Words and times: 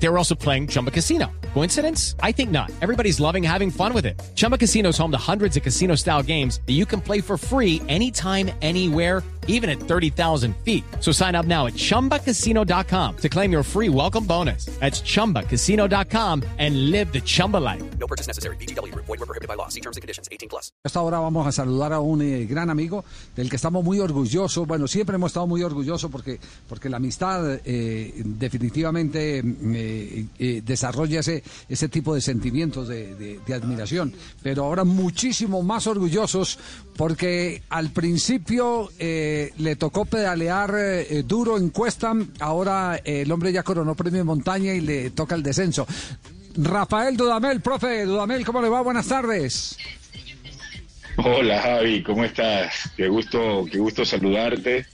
They 0.00 0.08
were 0.08 0.18
also 0.18 0.34
playing 0.34 0.68
Chumba 0.68 0.90
Casino. 0.90 1.26
Coincidence? 1.54 2.14
I 2.22 2.32
think 2.32 2.50
not. 2.50 2.70
Everybody's 2.80 3.18
loving 3.18 3.42
having 3.42 3.70
fun 3.70 3.92
with 3.92 4.06
it. 4.06 4.20
Chumba 4.36 4.56
Casino 4.56 4.90
is 4.90 4.98
home 4.98 5.10
to 5.10 5.18
hundreds 5.18 5.56
of 5.56 5.62
casino 5.62 5.96
style 5.96 6.22
games 6.22 6.60
that 6.66 6.74
you 6.74 6.86
can 6.86 7.00
play 7.00 7.20
for 7.20 7.36
free 7.36 7.82
anytime, 7.88 8.50
anywhere, 8.62 9.22
even 9.48 9.68
at 9.68 9.80
30,000 9.80 10.54
feet. 10.58 10.84
So 11.00 11.10
sign 11.10 11.34
up 11.34 11.46
now 11.46 11.66
at 11.66 11.72
chumbacasino.com 11.72 13.16
to 13.16 13.28
claim 13.28 13.50
your 13.50 13.62
free 13.64 13.88
welcome 13.88 14.24
bonus. 14.24 14.66
That's 14.78 15.00
chumbacasino.com 15.00 16.44
and 16.58 16.90
live 16.90 17.12
the 17.12 17.20
Chumba 17.20 17.56
life. 17.56 17.82
No 17.98 18.06
purchase 18.06 18.28
necessary. 18.28 18.56
BGW. 18.56 18.94
Void 18.94 19.08
were 19.08 19.26
prohibited 19.26 19.48
by 19.48 19.54
law. 19.54 19.68
See 19.68 19.80
terms 19.80 19.96
and 19.96 20.02
conditions. 20.02 20.28
18 20.30 20.48
plus. 20.48 20.70
Hasta 20.84 21.00
ahora 21.00 21.18
vamos 21.18 21.46
a 21.46 21.50
saludar 21.52 21.92
a 21.92 22.00
un 22.00 22.22
eh, 22.22 22.46
gran 22.46 22.70
amigo 22.70 23.04
del 23.34 23.48
que 23.48 23.56
estamos 23.56 23.82
muy 23.82 23.98
orgullosos. 24.00 24.66
Bueno, 24.66 24.86
siempre 24.86 25.16
hemos 25.16 25.30
estado 25.30 25.46
muy 25.46 25.62
orgullosos 25.62 26.10
porque, 26.10 26.38
porque 26.68 26.88
la 26.90 26.98
amistad 26.98 27.60
eh, 27.64 28.12
definitivamente 28.24 29.38
eh, 29.38 29.87
eh, 30.38 30.62
desarrolla 30.64 31.20
ese, 31.20 31.42
ese 31.68 31.88
tipo 31.88 32.14
de 32.14 32.20
sentimientos 32.20 32.88
de 32.88 33.54
admiración. 33.54 34.12
Pero 34.42 34.64
ahora 34.64 34.84
muchísimo 34.84 35.62
más 35.62 35.86
orgullosos 35.86 36.58
porque 36.96 37.62
al 37.68 37.90
principio 37.90 38.90
eh, 38.98 39.52
le 39.58 39.76
tocó 39.76 40.04
pedalear 40.04 40.74
eh, 40.76 41.22
duro 41.24 41.56
en 41.56 41.70
cuesta. 41.70 42.12
Ahora 42.40 42.96
eh, 42.96 43.22
el 43.22 43.32
hombre 43.32 43.52
ya 43.52 43.62
coronó 43.62 43.94
premio 43.94 44.20
en 44.20 44.26
montaña 44.26 44.74
y 44.74 44.80
le 44.80 45.10
toca 45.10 45.34
el 45.34 45.42
descenso. 45.42 45.86
Rafael 46.56 47.16
Dudamel, 47.16 47.60
profe 47.60 48.04
Dudamel, 48.04 48.44
¿cómo 48.44 48.60
le 48.60 48.68
va? 48.68 48.80
Buenas 48.80 49.06
tardes. 49.06 49.76
Hola 51.16 51.60
Javi, 51.60 52.02
¿cómo 52.02 52.24
estás? 52.24 52.90
Qué 52.96 53.08
gusto, 53.08 53.64
qué 53.70 53.78
gusto 53.78 54.04
saludarte 54.04 54.86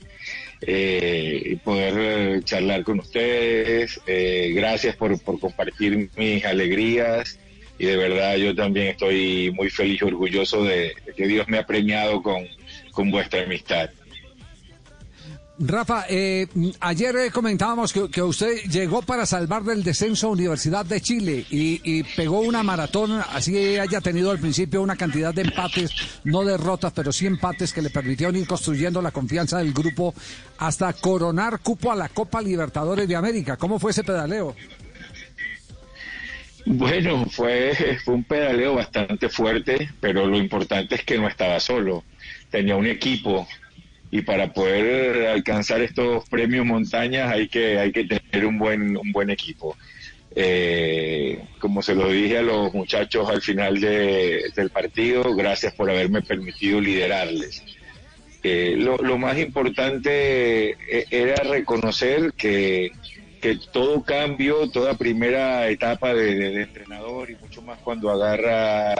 eh, 0.67 1.57
poder 1.63 1.93
eh, 1.97 2.41
charlar 2.43 2.83
con 2.83 2.99
ustedes. 2.99 3.99
Eh, 4.07 4.51
gracias 4.55 4.95
por, 4.95 5.19
por 5.21 5.39
compartir 5.39 6.09
mis 6.15 6.45
alegrías 6.45 7.39
y 7.77 7.85
de 7.85 7.97
verdad 7.97 8.35
yo 8.37 8.55
también 8.55 8.87
estoy 8.87 9.51
muy 9.51 9.69
feliz 9.69 10.01
y 10.01 10.05
orgulloso 10.05 10.63
de, 10.63 10.93
de 11.05 11.13
que 11.15 11.27
Dios 11.27 11.47
me 11.47 11.57
ha 11.57 11.65
premiado 11.65 12.21
con, 12.21 12.47
con 12.91 13.11
vuestra 13.11 13.43
amistad. 13.43 13.89
Rafa, 15.57 16.05
eh, 16.09 16.47
ayer 16.81 17.15
eh, 17.15 17.31
comentábamos 17.31 17.93
que, 17.93 18.21
usted 18.21 18.57
llegó 18.69 19.01
para 19.01 19.25
salvar 19.25 19.63
del 19.63 19.83
descenso 19.83 20.27
a 20.27 20.31
Universidad 20.31 20.85
de 20.85 20.99
Chile 20.99 21.45
y, 21.49 21.79
y 21.83 22.03
pegó 22.03 22.41
una 22.41 22.61
maratón, 22.61 23.21
así 23.31 23.77
haya 23.77 24.01
tenido 24.01 24.31
al 24.31 24.39
principio 24.39 24.81
una 24.81 24.97
cantidad 24.97 25.33
de 25.33 25.43
empates, 25.43 25.91
no 26.25 26.43
derrotas, 26.43 26.91
pero 26.91 27.13
sí 27.13 27.25
empates 27.25 27.71
que 27.71 27.81
le 27.81 27.89
permitieron 27.89 28.35
ir 28.35 28.45
construyendo 28.45 29.01
la 29.01 29.11
confianza 29.11 29.59
del 29.59 29.71
grupo 29.71 30.13
hasta 30.57 30.91
coronar 30.91 31.59
cupo 31.59 31.89
a 31.89 31.95
la 31.95 32.09
Copa 32.09 32.41
Libertadores 32.41 33.07
de 33.07 33.15
América. 33.15 33.55
¿Cómo 33.55 33.79
fue 33.79 33.91
ese 33.91 34.03
pedaleo? 34.03 34.55
Bueno, 36.65 37.27
fue, 37.29 37.97
fue 38.03 38.15
un 38.15 38.23
pedaleo 38.25 38.75
bastante 38.75 39.29
fuerte, 39.29 39.89
pero 40.01 40.25
lo 40.25 40.37
importante 40.37 40.95
es 40.95 41.05
que 41.05 41.17
no 41.17 41.29
estaba 41.29 41.61
solo, 41.61 42.03
tenía 42.49 42.75
un 42.75 42.87
equipo 42.87 43.47
y 44.11 44.21
para 44.21 44.53
poder 44.53 45.27
alcanzar 45.27 45.81
estos 45.81 46.27
premios 46.29 46.65
montañas 46.65 47.31
hay 47.31 47.47
que, 47.49 47.79
hay 47.79 47.91
que 47.91 48.05
tener 48.05 48.45
un 48.45 48.57
buen, 48.57 48.95
un 48.97 49.11
buen 49.11 49.29
equipo. 49.29 49.75
Eh, 50.37 51.39
como 51.59 51.81
se 51.81 51.95
lo 51.95 52.09
dije 52.11 52.39
a 52.39 52.41
los 52.41 52.73
muchachos 52.73 53.29
al 53.29 53.41
final 53.41 53.79
de- 53.79 54.43
del 54.55 54.69
partido, 54.69 55.33
gracias 55.35 55.73
por 55.73 55.89
haberme 55.89 56.21
permitido 56.21 56.81
liderarles. 56.81 57.63
Eh, 58.43 58.75
lo, 58.77 58.97
lo 58.97 59.17
más 59.17 59.37
importante 59.39 60.71
eh, 60.71 61.05
era 61.09 61.35
reconocer 61.43 62.33
que, 62.37 62.91
que 63.41 63.57
todo 63.71 64.03
cambio, 64.03 64.69
toda 64.69 64.93
primera 64.95 65.67
etapa 65.69 66.13
de, 66.13 66.61
entrenador 66.63 67.31
y 67.31 67.35
mucho 67.37 67.61
más 67.61 67.79
cuando 67.79 68.11
agarra, 68.11 68.93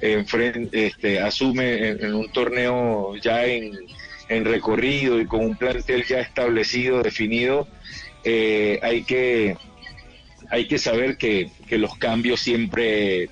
enfren- 0.00 0.68
este, 0.72 1.20
asume 1.20 1.88
en, 1.90 2.04
en 2.04 2.14
un 2.14 2.30
torneo 2.32 3.14
ya 3.16 3.46
en, 3.46 3.72
en 4.36 4.44
recorrido 4.44 5.20
y 5.20 5.26
con 5.26 5.44
un 5.44 5.56
plantel 5.56 6.04
ya 6.04 6.20
establecido, 6.20 7.02
definido, 7.02 7.68
eh, 8.24 8.78
hay 8.82 9.02
que 9.04 9.56
hay 10.50 10.66
que 10.68 10.78
saber 10.78 11.16
que, 11.16 11.50
que 11.66 11.78
los 11.78 11.96
cambios 11.96 12.40
siempre 12.40 13.30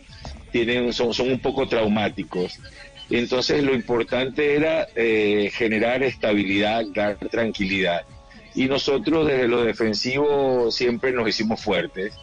tienen, 0.53 0.93
son, 0.93 1.13
son 1.13 1.31
un 1.31 1.39
poco 1.39 1.69
traumáticos. 1.69 2.59
Entonces 3.11 3.63
lo 3.63 3.75
importante 3.75 4.55
era 4.55 4.87
eh, 4.95 5.51
generar 5.53 6.03
estabilidad, 6.03 6.85
dar 6.95 7.17
tranquilidad. 7.17 8.03
Y 8.55 8.67
nosotros 8.67 9.27
desde 9.27 9.49
lo 9.49 9.65
defensivo 9.65 10.71
siempre 10.71 11.13
nos 11.13 11.29
hicimos 11.29 11.61
fuertes, 11.61 12.15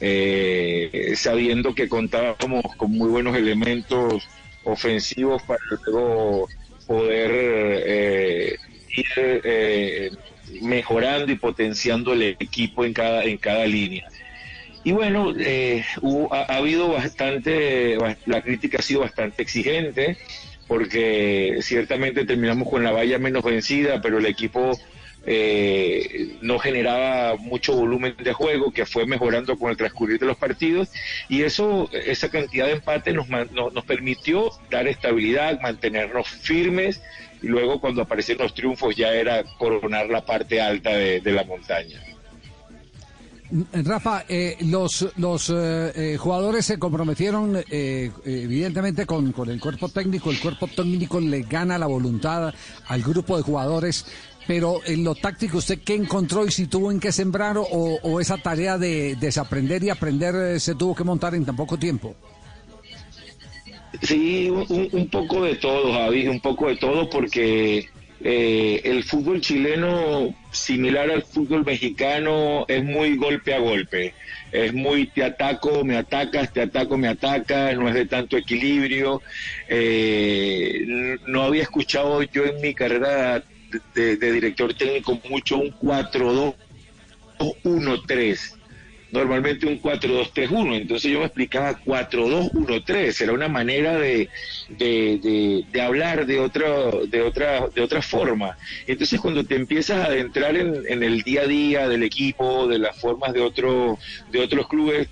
eh, 0.00 1.14
sabiendo 1.16 1.74
que 1.74 1.88
contábamos 1.88 2.62
con 2.76 2.92
muy 2.92 3.08
buenos 3.08 3.36
elementos 3.36 4.28
ofensivos 4.64 5.42
para 5.42 5.60
luego 5.86 6.48
poder 6.86 7.30
eh, 7.32 8.56
ir 8.96 9.40
eh, 9.44 10.10
mejorando 10.62 11.32
y 11.32 11.36
potenciando 11.36 12.12
el 12.12 12.22
equipo 12.38 12.84
en 12.84 12.92
cada, 12.92 13.24
en 13.24 13.38
cada 13.38 13.66
línea. 13.66 14.04
Y 14.84 14.92
bueno, 14.92 15.32
eh, 15.38 15.84
hubo- 16.02 16.32
ha, 16.32 16.42
ha 16.42 16.56
habido 16.56 16.88
bastante, 16.88 17.96
ba- 17.96 18.16
la 18.26 18.42
crítica 18.42 18.78
ha 18.78 18.82
sido 18.82 19.00
bastante 19.00 19.42
exigente, 19.42 20.18
porque 20.66 21.58
ciertamente 21.60 22.24
terminamos 22.24 22.68
con 22.68 22.82
la 22.84 22.90
valla 22.92 23.18
menos 23.18 23.42
vencida, 23.42 24.00
pero 24.00 24.18
el 24.18 24.26
equipo 24.26 24.78
eh, 25.26 26.36
no 26.42 26.58
generaba 26.58 27.36
mucho 27.36 27.74
volumen 27.74 28.14
de 28.22 28.32
juego, 28.32 28.72
que 28.72 28.86
fue 28.86 29.06
mejorando 29.06 29.58
con 29.58 29.70
el 29.70 29.76
transcurrir 29.76 30.18
de 30.18 30.26
los 30.26 30.36
partidos, 30.36 30.90
y 31.28 31.42
eso, 31.42 31.88
esa 31.92 32.30
cantidad 32.30 32.66
de 32.66 32.72
empate 32.72 33.12
nos, 33.12 33.28
nos 33.28 33.84
permitió 33.84 34.50
dar 34.70 34.86
estabilidad, 34.86 35.60
mantenernos 35.60 36.28
firmes, 36.28 37.02
y 37.42 37.48
luego 37.48 37.80
cuando 37.80 38.02
aparecieron 38.02 38.44
los 38.44 38.54
triunfos 38.54 38.96
ya 38.96 39.12
era 39.12 39.44
coronar 39.58 40.08
la 40.08 40.24
parte 40.24 40.60
alta 40.60 40.90
de 40.90 41.32
la 41.32 41.44
montaña. 41.44 42.00
Rafa, 43.72 44.24
eh, 44.28 44.56
los, 44.62 45.06
los 45.16 45.48
eh, 45.50 45.92
eh, 45.94 46.16
jugadores 46.18 46.66
se 46.66 46.78
comprometieron 46.78 47.62
eh, 47.70 48.10
evidentemente 48.24 49.06
con, 49.06 49.30
con 49.32 49.48
el 49.48 49.60
cuerpo 49.60 49.88
técnico, 49.88 50.30
el 50.32 50.40
cuerpo 50.40 50.66
técnico 50.66 51.20
le 51.20 51.42
gana 51.42 51.78
la 51.78 51.86
voluntad 51.86 52.52
al 52.88 53.02
grupo 53.02 53.36
de 53.36 53.44
jugadores, 53.44 54.06
pero 54.48 54.80
en 54.84 55.04
lo 55.04 55.14
táctico, 55.14 55.58
¿usted 55.58 55.78
qué 55.84 55.94
encontró 55.94 56.44
y 56.44 56.50
si 56.50 56.66
tuvo 56.66 56.90
en 56.90 56.98
qué 56.98 57.12
sembrar 57.12 57.56
o, 57.58 57.64
o 57.70 58.20
esa 58.20 58.38
tarea 58.38 58.76
de 58.76 59.14
desaprender 59.20 59.84
y 59.84 59.90
aprender 59.90 60.34
eh, 60.34 60.58
se 60.60 60.74
tuvo 60.74 60.94
que 60.94 61.04
montar 61.04 61.34
en 61.36 61.44
tan 61.44 61.54
poco 61.54 61.78
tiempo? 61.78 62.14
Sí, 64.02 64.50
un, 64.50 64.66
un- 64.68 64.88
un 64.92 65.08
poco 65.08 65.44
de 65.44 65.54
todo, 65.56 65.92
Javi, 65.92 66.26
un 66.26 66.40
poco 66.40 66.66
de 66.66 66.76
todo, 66.76 67.08
porque 67.08 67.88
eh, 68.26 68.80
el 68.84 69.04
fútbol 69.04 69.40
chileno, 69.42 70.34
similar 70.50 71.10
al 71.10 71.22
fútbol 71.22 71.64
mexicano, 71.64 72.64
es 72.68 72.82
muy 72.82 73.16
golpe 73.16 73.52
a 73.54 73.58
golpe. 73.58 74.14
Es 74.50 74.72
muy 74.72 75.06
te 75.08 75.22
ataco, 75.24 75.84
me 75.84 75.96
atacas, 75.96 76.52
te 76.52 76.62
ataco, 76.62 76.96
me 76.96 77.08
atacas, 77.08 77.76
no 77.76 77.86
es 77.88 77.94
de 77.94 78.06
tanto 78.06 78.36
equilibrio. 78.38 79.20
Eh, 79.68 81.18
no 81.26 81.42
había 81.42 81.62
escuchado 81.62 82.22
yo 82.22 82.44
en 82.46 82.60
mi 82.60 82.72
carrera 82.74 83.44
de- 83.94 84.16
de 84.16 84.32
director 84.32 84.72
técnico 84.74 85.20
mucho 85.28 85.58
un 85.58 85.70
4-2-1-3 87.38 88.56
normalmente 89.14 89.64
un 89.66 89.80
4-2-3-1, 89.80 90.74
entonces 90.76 91.10
yo 91.12 91.20
me 91.20 91.26
explicaba 91.26 91.78
4-2-1-3, 91.84 93.20
era 93.22 93.32
una 93.32 93.48
manera 93.48 93.96
de, 93.96 94.28
de, 94.68 95.18
de- 95.22 95.64
de 95.70 95.80
hablar 95.80 96.26
de 96.26 96.40
otra, 96.40 96.66
de, 97.08 97.22
otra, 97.22 97.68
de 97.72 97.80
otra 97.80 98.02
forma. 98.02 98.56
Entonces 98.88 99.20
cuando 99.20 99.44
te 99.44 99.54
empiezas 99.54 99.98
a 99.98 100.06
adentrar 100.06 100.56
en, 100.56 100.82
en 100.88 101.02
el 101.04 101.22
día 101.22 101.42
a 101.42 101.46
día 101.46 101.88
del 101.88 102.02
equipo, 102.02 102.66
de 102.66 102.80
las 102.80 102.98
formas 102.98 103.32
de, 103.32 103.40
otro, 103.40 103.98
de 104.32 104.40
otros 104.40 104.66
clubes, 104.68 105.08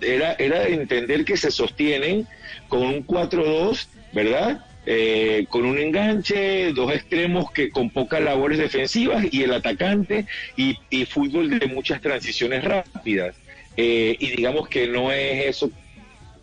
era, 0.00 0.32
era 0.32 0.66
entender 0.66 1.24
que 1.24 1.36
se 1.36 1.52
sostienen 1.52 2.26
con 2.68 2.82
un 2.82 3.06
4-2, 3.06 3.86
¿verdad? 4.12 4.64
Eh, 4.90 5.44
con 5.50 5.66
un 5.66 5.76
enganche, 5.76 6.72
dos 6.72 6.90
extremos 6.94 7.50
que 7.50 7.68
con 7.68 7.90
pocas 7.90 8.22
labores 8.22 8.56
defensivas 8.56 9.22
y 9.30 9.42
el 9.42 9.52
atacante 9.52 10.24
y, 10.56 10.78
fútbol 11.04 11.58
de 11.58 11.66
muchas 11.66 12.00
transiciones 12.00 12.64
rápidas. 12.64 13.36
Eh, 13.76 14.16
y 14.18 14.30
digamos 14.30 14.66
que 14.66 14.86
no 14.88 15.12
es 15.12 15.44
eso 15.44 15.70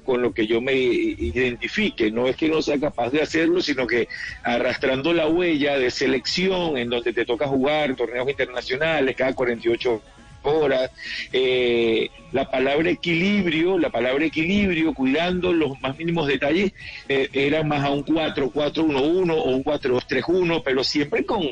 con 0.03 0.21
lo 0.21 0.31
que 0.31 0.45
yo 0.45 0.61
me 0.61 0.73
identifique, 0.75 2.11
no 2.11 2.27
es 2.27 2.35
que 2.35 2.47
no 2.47 2.61
sea 2.61 2.79
capaz 2.79 3.09
de 3.09 3.23
hacerlo, 3.23 3.61
sino 3.61 3.87
que 3.87 4.07
arrastrando 4.43 5.11
la 5.11 5.27
huella 5.27 5.79
de 5.79 5.89
selección 5.89 6.77
en 6.77 6.91
donde 6.91 7.13
te 7.13 7.25
toca 7.25 7.47
jugar 7.47 7.95
torneos 7.95 8.29
internacionales 8.29 9.15
cada 9.15 9.33
48 9.33 10.03
horas. 10.45 10.91
Eh, 11.31 12.09
la 12.31 12.49
palabra 12.49 12.89
equilibrio, 12.89 13.77
la 13.77 13.89
palabra 13.89 14.25
equilibrio, 14.25 14.93
cuidando 14.93 15.53
los 15.53 15.79
más 15.81 15.97
mínimos 15.97 16.27
detalles, 16.27 16.73
eh, 17.09 17.29
era 17.33 17.63
más 17.63 17.83
a 17.83 17.91
un 17.91 18.05
4-4-1-1 18.05 19.33
o 19.33 19.43
un 19.43 19.63
4-2-3-1, 19.63 20.61
pero 20.63 20.83
siempre 20.83 21.25
con, 21.25 21.43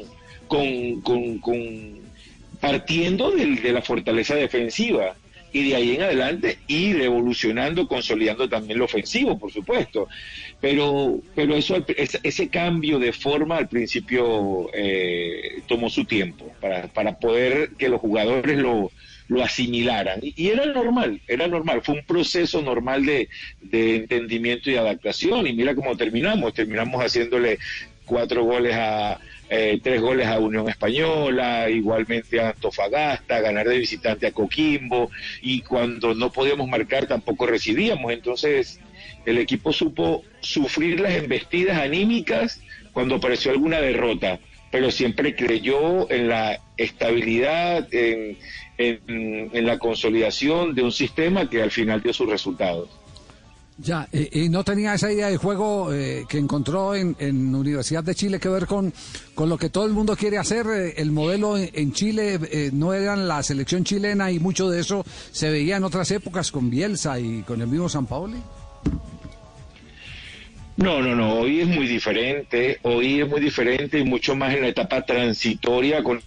con, 0.48 1.02
con, 1.02 1.38
con 1.40 2.04
partiendo 2.60 3.32
de 3.32 3.72
la 3.74 3.82
fortaleza 3.82 4.36
defensiva 4.36 5.16
y 5.54 5.70
de 5.70 5.76
ahí 5.76 5.96
en 5.96 6.02
adelante 6.02 6.58
ir 6.68 7.00
evolucionando, 7.00 7.88
consolidando 7.88 8.50
también 8.50 8.80
lo 8.80 8.86
ofensivo, 8.86 9.38
por 9.38 9.52
supuesto. 9.52 10.08
Pero, 10.60 11.20
pero 11.36 11.56
eso, 11.56 11.86
ese 11.96 12.48
cambio 12.50 12.98
de 12.98 13.14
forma 13.14 13.58
al 13.58 13.70
principio 13.70 14.70
eh, 14.74 15.62
tomó 15.68 15.90
su 15.90 16.06
tiempo 16.06 16.52
para, 16.60 16.88
para 16.88 17.20
poder 17.20 17.72
que 17.78 17.88
los 17.88 18.02
jugadores 18.02 18.58
lo, 18.58 18.92
lo 19.28 19.44
asimilaran. 19.44 20.20
Y, 20.24 20.48
era 20.48 20.66
normal, 20.66 21.22
era 21.28 21.48
normal, 21.48 21.82
fue 21.84 21.96
un 21.96 22.06
proceso 22.06 22.62
normal 22.64 23.06
de, 23.06 23.30
de 23.62 23.98
entendimiento 23.98 24.72
y 24.72 24.76
adaptación. 24.76 25.46
Y 25.46 25.54
mira 25.54 25.76
cómo 25.76 25.96
terminamos, 25.96 26.54
terminamos 26.56 27.00
haciéndole 27.04 27.60
cuatro 28.06 28.44
goles 28.44 28.76
a, 28.76 29.20
eh, 29.50 29.80
tres 29.84 30.02
goles 30.02 30.28
a 30.28 30.40
Unión 30.40 30.70
Española, 30.70 31.70
igualmente 31.70 32.40
a 32.40 32.50
Antofagasta, 32.50 33.42
ganar 33.42 33.68
de 33.68 33.78
visitante 33.78 34.28
a 34.28 34.32
Coquimbo, 34.32 35.12
y 35.42 35.62
cuando 35.62 36.14
no 36.14 36.32
podíamos 36.32 36.68
marcar 36.68 37.08
tampoco 37.08 37.46
recibíamos. 37.46 38.12
Entonces, 38.12 38.80
el 39.26 39.38
equipo 39.38 39.74
supo 39.74 40.24
sufrir 40.40 41.00
las 41.00 41.14
embestidas 41.14 41.78
anímicas 41.78 42.62
cuando 42.94 43.16
apareció 43.16 43.52
alguna 43.52 43.80
derrota, 43.80 44.40
pero 44.72 44.92
siempre 44.92 45.36
creyó 45.36 46.10
en 46.12 46.30
la 46.30 46.60
estabilidad, 46.78 47.88
en, 47.94 48.38
en 48.78 49.66
la 49.66 49.78
consolidación 49.78 50.74
de 50.74 50.82
un 50.84 50.92
sistema 50.92 51.50
que 51.50 51.62
al 51.62 51.72
final 51.72 52.02
dio 52.02 52.14
sus 52.14 52.30
resultados. 52.30 52.90
Ya, 53.78 54.08
y 54.12 54.50
no 54.50 54.64
tenía 54.64 54.94
esa 54.94 55.12
idea 55.12 55.30
de 55.30 55.38
juego 55.38 55.92
eh, 55.92 56.26
que 56.30 56.38
encontró 56.38 56.94
en, 56.94 57.16
en, 57.18 57.56
Universidad 57.56 58.04
de 58.04 58.14
Chile 58.14 58.40
que 58.40 58.48
ver 58.48 58.68
con, 58.68 58.94
con 59.34 59.50
lo 59.50 59.58
que 59.58 59.70
todo 59.70 59.86
el 59.86 59.94
mundo 59.94 60.16
quiere 60.16 60.38
hacer. 60.38 60.68
Eh, 60.68 60.94
el 60.98 61.12
modelo 61.12 61.58
en, 61.58 61.92
Chile 61.92 62.40
eh, 62.52 62.70
no 62.72 62.94
eran 62.94 63.28
la 63.28 63.42
selección 63.42 63.84
chilena 63.84 64.32
y 64.32 64.40
mucho 64.40 64.70
de 64.70 64.80
eso 64.80 65.04
se 65.32 65.50
veía 65.50 65.78
en 65.78 65.84
otras 65.84 66.12
épocas 66.12 66.52
con 66.52 66.70
Bielsa 66.70 67.20
y 67.20 67.42
con 67.42 67.62
el 67.62 67.68
mismo 67.68 67.90
San 67.90 68.06
Paoli. 68.06 68.38
No, 70.78 71.02
no, 71.02 71.16
no, 71.16 71.34
hoy 71.40 71.62
es 71.62 71.68
muy 71.68 71.88
diferente, 71.88 72.80
hoy 72.84 73.22
es 73.22 73.30
muy 73.30 73.42
diferente 73.42 74.00
y 74.00 74.04
mucho 74.04 74.36
más 74.36 74.54
en 74.54 74.62
la 74.62 74.68
etapa 74.68 75.04
transitoria 75.04 76.04
con 76.04 76.22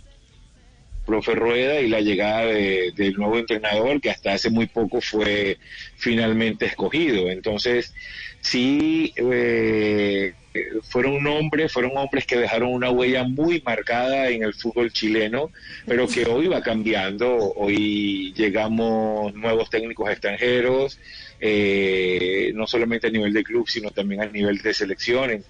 profe 1.07 1.35
Rueda 1.35 1.81
y 1.81 1.89
la 1.89 2.01
llegada 2.01 2.45
del 2.45 3.15
nuevo 3.17 3.39
entrenador 3.39 4.01
que 4.01 4.11
hasta 4.11 4.33
hace 4.33 4.51
muy 4.51 4.67
poco 4.67 5.01
fue 5.01 5.57
finalmente 5.97 6.67
escogido. 6.67 7.31
Entonces, 7.31 7.95
sí, 8.41 9.15
eh, 9.17 10.35
fueron 10.83 11.27
hombres, 11.27 11.73
fueron 11.73 11.97
hombres 11.97 12.27
que 12.27 12.37
dejaron 12.37 12.73
una 12.73 12.91
huella 12.91 13.25
muy 13.25 13.63
marcada 13.65 14.29
en 14.29 14.43
el 14.43 14.55
fútbol 14.55 14.93
chileno, 14.93 15.51
pero 15.87 16.09
que 16.09 16.25
hoy 16.25 16.49
va 16.49 16.63
cambiando. 16.63 17.53
Hoy 17.55 18.33
llegamos 18.35 19.35
nuevos 19.35 19.71
técnicos 19.71 20.11
extranjeros, 20.11 20.99
eh, 21.41 22.53
no 22.55 22.67
solamente 22.67 23.09
a 23.09 23.11
nivel 23.11 23.33
de 23.33 23.45
club, 23.45 23.69
sino 23.69 23.91
también 23.91 24.23
a 24.23 24.27
nivel 24.27 24.59
de 24.59 24.75
selecciones. 24.75 25.45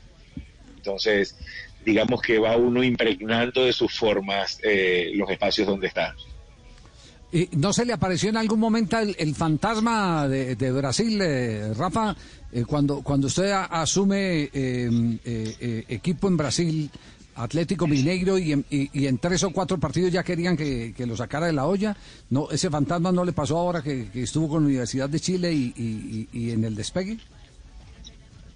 Entonces, 0.76 1.37
digamos 1.86 2.20
que 2.20 2.40
va 2.40 2.56
uno 2.56 2.82
impregnando 2.82 3.64
de 3.64 3.72
sus 3.72 3.96
formas 3.96 4.58
eh, 4.64 5.12
los 5.14 5.30
espacios 5.30 5.68
donde 5.68 5.86
está. 5.86 6.14
¿Y 7.32 7.48
¿No 7.52 7.72
se 7.72 7.84
le 7.84 7.92
apareció 7.92 8.28
en 8.28 8.36
algún 8.36 8.58
momento 8.58 8.98
el, 8.98 9.34
fantasma 9.34 10.26
de, 10.26 10.72
Brasil, 10.72 11.20
eh, 11.22 11.72
Rafa, 11.74 12.16
eh, 12.52 12.64
cuando, 12.66 13.02
cuando 13.02 13.28
usted 13.28 13.52
asume 13.52 14.50
equipo 15.88 16.28
en 16.28 16.36
Brasil, 16.36 16.90
Atlético 17.36 17.86
Mineiro, 17.86 18.36
y 18.36 18.52
en, 18.52 19.18
tres 19.18 19.44
o 19.44 19.50
cuatro 19.50 19.78
partidos 19.78 20.10
ya 20.10 20.24
querían 20.24 20.56
que, 20.56 20.94
lo 21.06 21.16
sacara 21.16 21.46
de 21.46 21.52
la 21.52 21.66
olla? 21.66 21.96
no 22.30 22.50
¿Ese 22.50 22.68
fantasma 22.68 23.12
no 23.12 23.24
le 23.24 23.32
pasó 23.32 23.58
ahora 23.58 23.82
que, 23.82 24.08
estuvo 24.14 24.48
con 24.48 24.62
la 24.62 24.68
Universidad 24.68 25.08
de 25.08 25.20
Chile 25.20 25.52
y, 25.52 26.28
y, 26.32 26.50
en 26.50 26.64
el 26.64 26.74
despegue? 26.74 27.18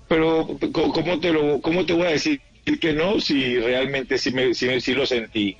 Pero, 0.09 0.49
¿cómo 0.73 1.21
te, 1.21 1.33
lo, 1.33 1.61
¿cómo 1.61 1.87
te 1.87 1.93
voy 1.93 2.07
a 2.07 2.11
decir? 2.11 2.41
Que 2.81 2.93
no 2.93 3.21
si 3.21 3.59
realmente 3.59 4.19
sí, 4.19 4.31
me, 4.33 4.55
sí, 4.55 4.95
lo 4.95 5.07
sentí. 5.07 5.57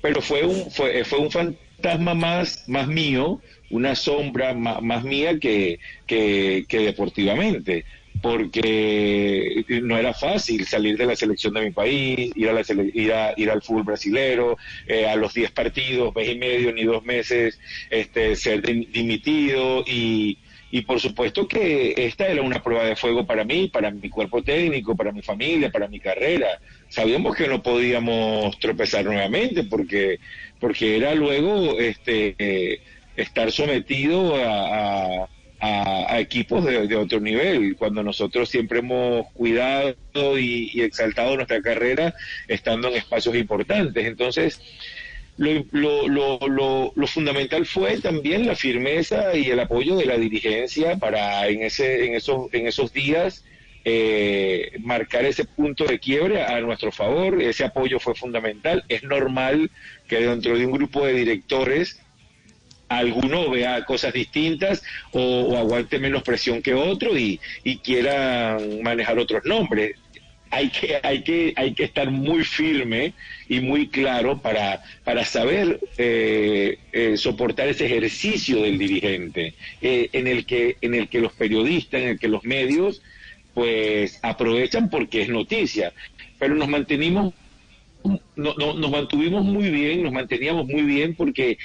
Pero 0.00 0.20
fue 0.20 0.44
un, 0.44 0.70
fue, 0.70 1.04
fue 1.04 1.18
un 1.18 1.30
fantasma 1.30 2.14
más, 2.14 2.64
más 2.68 2.86
mío, 2.88 3.40
una 3.70 3.94
sombra 3.94 4.54
más, 4.54 5.04
mía 5.04 5.38
que, 5.38 5.78
que, 6.06 6.66
deportivamente 6.70 7.84
porque 8.22 9.64
no 9.82 9.98
era 9.98 10.14
fácil 10.14 10.66
salir 10.66 10.96
de 10.96 11.04
la 11.04 11.16
selección 11.16 11.52
de 11.52 11.60
mi 11.62 11.72
país, 11.72 12.32
ir, 12.34 12.48
a 12.48 12.52
la 12.52 12.62
ir, 12.94 13.12
a, 13.12 13.34
ir 13.36 13.50
al 13.50 13.60
fútbol 13.60 13.82
brasilero, 13.82 14.56
eh, 14.86 15.06
a 15.06 15.16
los 15.16 15.34
10 15.34 15.50
partidos, 15.50 16.14
mes 16.14 16.30
y 16.30 16.36
medio, 16.36 16.72
ni 16.72 16.84
dos 16.84 17.04
meses, 17.04 17.58
este, 17.90 18.34
ser 18.36 18.62
dimitido 18.62 19.84
y, 19.86 20.38
y 20.74 20.82
por 20.82 20.98
supuesto 20.98 21.46
que 21.46 21.94
esta 21.96 22.26
era 22.26 22.42
una 22.42 22.60
prueba 22.60 22.82
de 22.82 22.96
fuego 22.96 23.24
para 23.24 23.44
mí, 23.44 23.68
para 23.68 23.92
mi 23.92 24.10
cuerpo 24.10 24.42
técnico, 24.42 24.96
para 24.96 25.12
mi 25.12 25.22
familia, 25.22 25.70
para 25.70 25.86
mi 25.86 26.00
carrera. 26.00 26.58
Sabíamos 26.88 27.36
que 27.36 27.46
no 27.46 27.62
podíamos 27.62 28.58
tropezar 28.58 29.04
nuevamente 29.04 29.62
porque, 29.62 30.18
porque 30.58 30.96
era 30.96 31.14
luego 31.14 31.78
este, 31.78 32.34
eh, 32.36 32.80
estar 33.14 33.52
sometido 33.52 34.34
a, 34.36 35.28
equipos 36.18 36.64
de, 36.64 36.96
otro 36.96 37.20
nivel, 37.20 37.76
cuando 37.76 38.02
nosotros 38.02 38.48
siempre 38.48 38.80
hemos 38.80 39.30
cuidado 39.32 39.94
y, 40.38 40.70
y 40.74 40.82
exaltado 40.82 41.36
nuestra 41.36 41.62
carrera 41.62 42.14
estando 42.48 42.88
en 42.88 42.96
espacios 42.96 43.34
importantes. 43.36 44.04
Entonces, 44.04 44.60
lo, 45.36 46.08
lo, 46.08 46.38
lo, 46.48 46.92
lo, 46.94 47.06
fundamental 47.06 47.66
fue 47.66 47.98
también 47.98 48.46
la 48.46 48.54
firmeza 48.54 49.36
y 49.36 49.50
el 49.50 49.58
apoyo 49.58 49.96
de 49.96 50.06
la 50.06 50.16
dirigencia 50.16 50.96
para 50.96 51.48
en, 51.48 51.62
ese, 51.62 52.06
en, 52.06 52.14
esos, 52.14 52.52
en 52.52 52.68
esos 52.68 52.92
días 52.92 53.44
eh, 53.84 54.72
marcar 54.80 55.24
ese 55.24 55.44
punto 55.44 55.84
de 55.84 55.98
quiebre 55.98 56.42
a 56.42 56.60
nuestro 56.60 56.92
favor. 56.92 57.42
Ese 57.42 57.64
apoyo 57.64 57.98
fue 57.98 58.14
fundamental. 58.14 58.84
Es 58.88 59.02
normal 59.02 59.70
que 60.06 60.20
dentro 60.20 60.56
de 60.56 60.66
un 60.66 60.72
grupo 60.72 61.04
de 61.04 61.14
directores 61.14 62.00
alguno 62.88 63.50
vea 63.50 63.84
cosas 63.84 64.12
distintas 64.12 64.84
o, 65.12 65.56
aguante 65.56 65.98
menos 65.98 66.22
presión 66.22 66.62
que 66.62 66.74
otro 66.74 67.16
y, 67.18 67.40
y 67.64 67.78
quieran 67.78 68.82
manejar 68.82 69.18
otros 69.18 69.44
nombres 69.44 69.96
hay 70.54 70.68
que, 70.68 71.00
hay 71.02 71.22
que, 71.22 71.52
hay 71.56 71.74
que 71.74 71.84
estar 71.84 72.10
muy 72.10 72.44
firme 72.44 73.12
y 73.48 73.60
muy 73.60 73.88
claro 73.88 74.38
para, 74.40 74.82
para 75.02 75.24
saber 75.24 75.80
eh, 75.98 76.78
eh, 76.92 77.16
soportar 77.16 77.68
ese 77.68 77.86
ejercicio 77.86 78.62
del 78.62 78.78
dirigente, 78.78 79.54
eh, 79.82 80.08
en, 80.12 80.28
el 80.28 80.46
que, 80.46 80.76
en 80.80 80.94
el 80.94 81.08
que 81.08 81.18
los 81.18 81.32
periodistas, 81.32 82.02
en 82.02 82.08
el 82.10 82.18
que 82.20 82.28
los 82.28 82.44
medios, 82.44 83.02
pues 83.52 84.20
aprovechan 84.22 84.90
porque 84.90 85.22
es 85.22 85.28
noticia. 85.28 85.92
Pero 86.38 86.54
nos 86.54 86.68
mantenimos, 86.68 87.34
no, 88.36 88.54
nos 88.54 88.90
mantuvimos 88.90 89.44
muy 89.44 89.70
bien, 89.70 90.04
nos 90.04 90.12
manteníamos 90.12 90.66
muy 90.66 90.82
bien 90.82 91.16
porque 91.16 91.58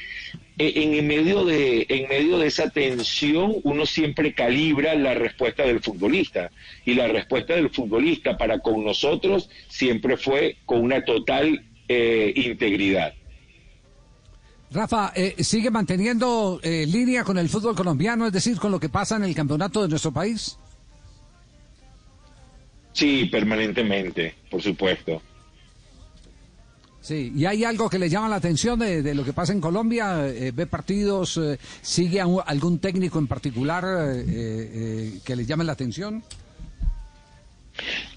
en 0.61 1.07
medio 1.07 1.45
de 1.45 1.85
en 1.87 2.09
medio 2.09 2.37
de 2.37 2.47
esa 2.47 2.69
tensión 2.69 3.55
uno 3.63 3.85
siempre 3.85 4.33
calibra 4.33 4.93
la 4.95 5.13
respuesta 5.13 5.63
del 5.63 5.79
futbolista 5.79 6.51
y 6.85 6.95
la 6.95 7.07
respuesta 7.07 7.55
del 7.55 7.69
futbolista 7.69 8.37
para 8.37 8.59
con 8.59 8.83
nosotros 8.83 9.49
siempre 9.69 10.17
fue 10.17 10.57
con 10.65 10.81
una 10.81 11.05
total 11.05 11.65
eh, 11.87 12.33
integridad. 12.35 13.13
Rafa, 14.71 15.11
eh, 15.15 15.35
¿sigue 15.39 15.71
manteniendo 15.71 16.59
eh, 16.61 16.85
línea 16.85 17.23
con 17.23 17.37
el 17.39 17.49
fútbol 17.49 17.75
colombiano, 17.75 18.27
es 18.27 18.33
decir, 18.33 18.59
con 18.59 18.71
lo 18.71 18.79
que 18.79 18.89
pasa 18.89 19.15
en 19.15 19.23
el 19.23 19.33
campeonato 19.33 19.81
de 19.81 19.87
nuestro 19.87 20.11
país? 20.11 20.59
Sí, 22.93 23.25
permanentemente, 23.25 24.35
por 24.51 24.61
supuesto. 24.61 25.21
Sí, 27.09 27.33
¿y 27.35 27.45
hay 27.47 27.63
algo 27.63 27.89
que 27.89 27.97
le 27.97 28.07
llama 28.07 28.29
la 28.29 28.35
atención 28.35 28.77
de, 28.77 29.15
lo 29.15 29.25
que 29.25 29.33
pasa 29.33 29.51
en 29.51 29.59
Colombia? 29.59 30.27
Eh, 30.27 30.51
¿Ve 30.53 30.67
partidos? 30.67 31.37
Eh, 31.37 31.57
¿Sigue 31.81 32.21
algún 32.21 32.77
técnico 32.77 33.17
en 33.17 33.25
particular 33.25 33.83
eh, 33.87 35.13
que 35.25 35.35
le 35.35 35.43
llame 35.43 35.63
la 35.63 35.71
atención? 35.71 36.21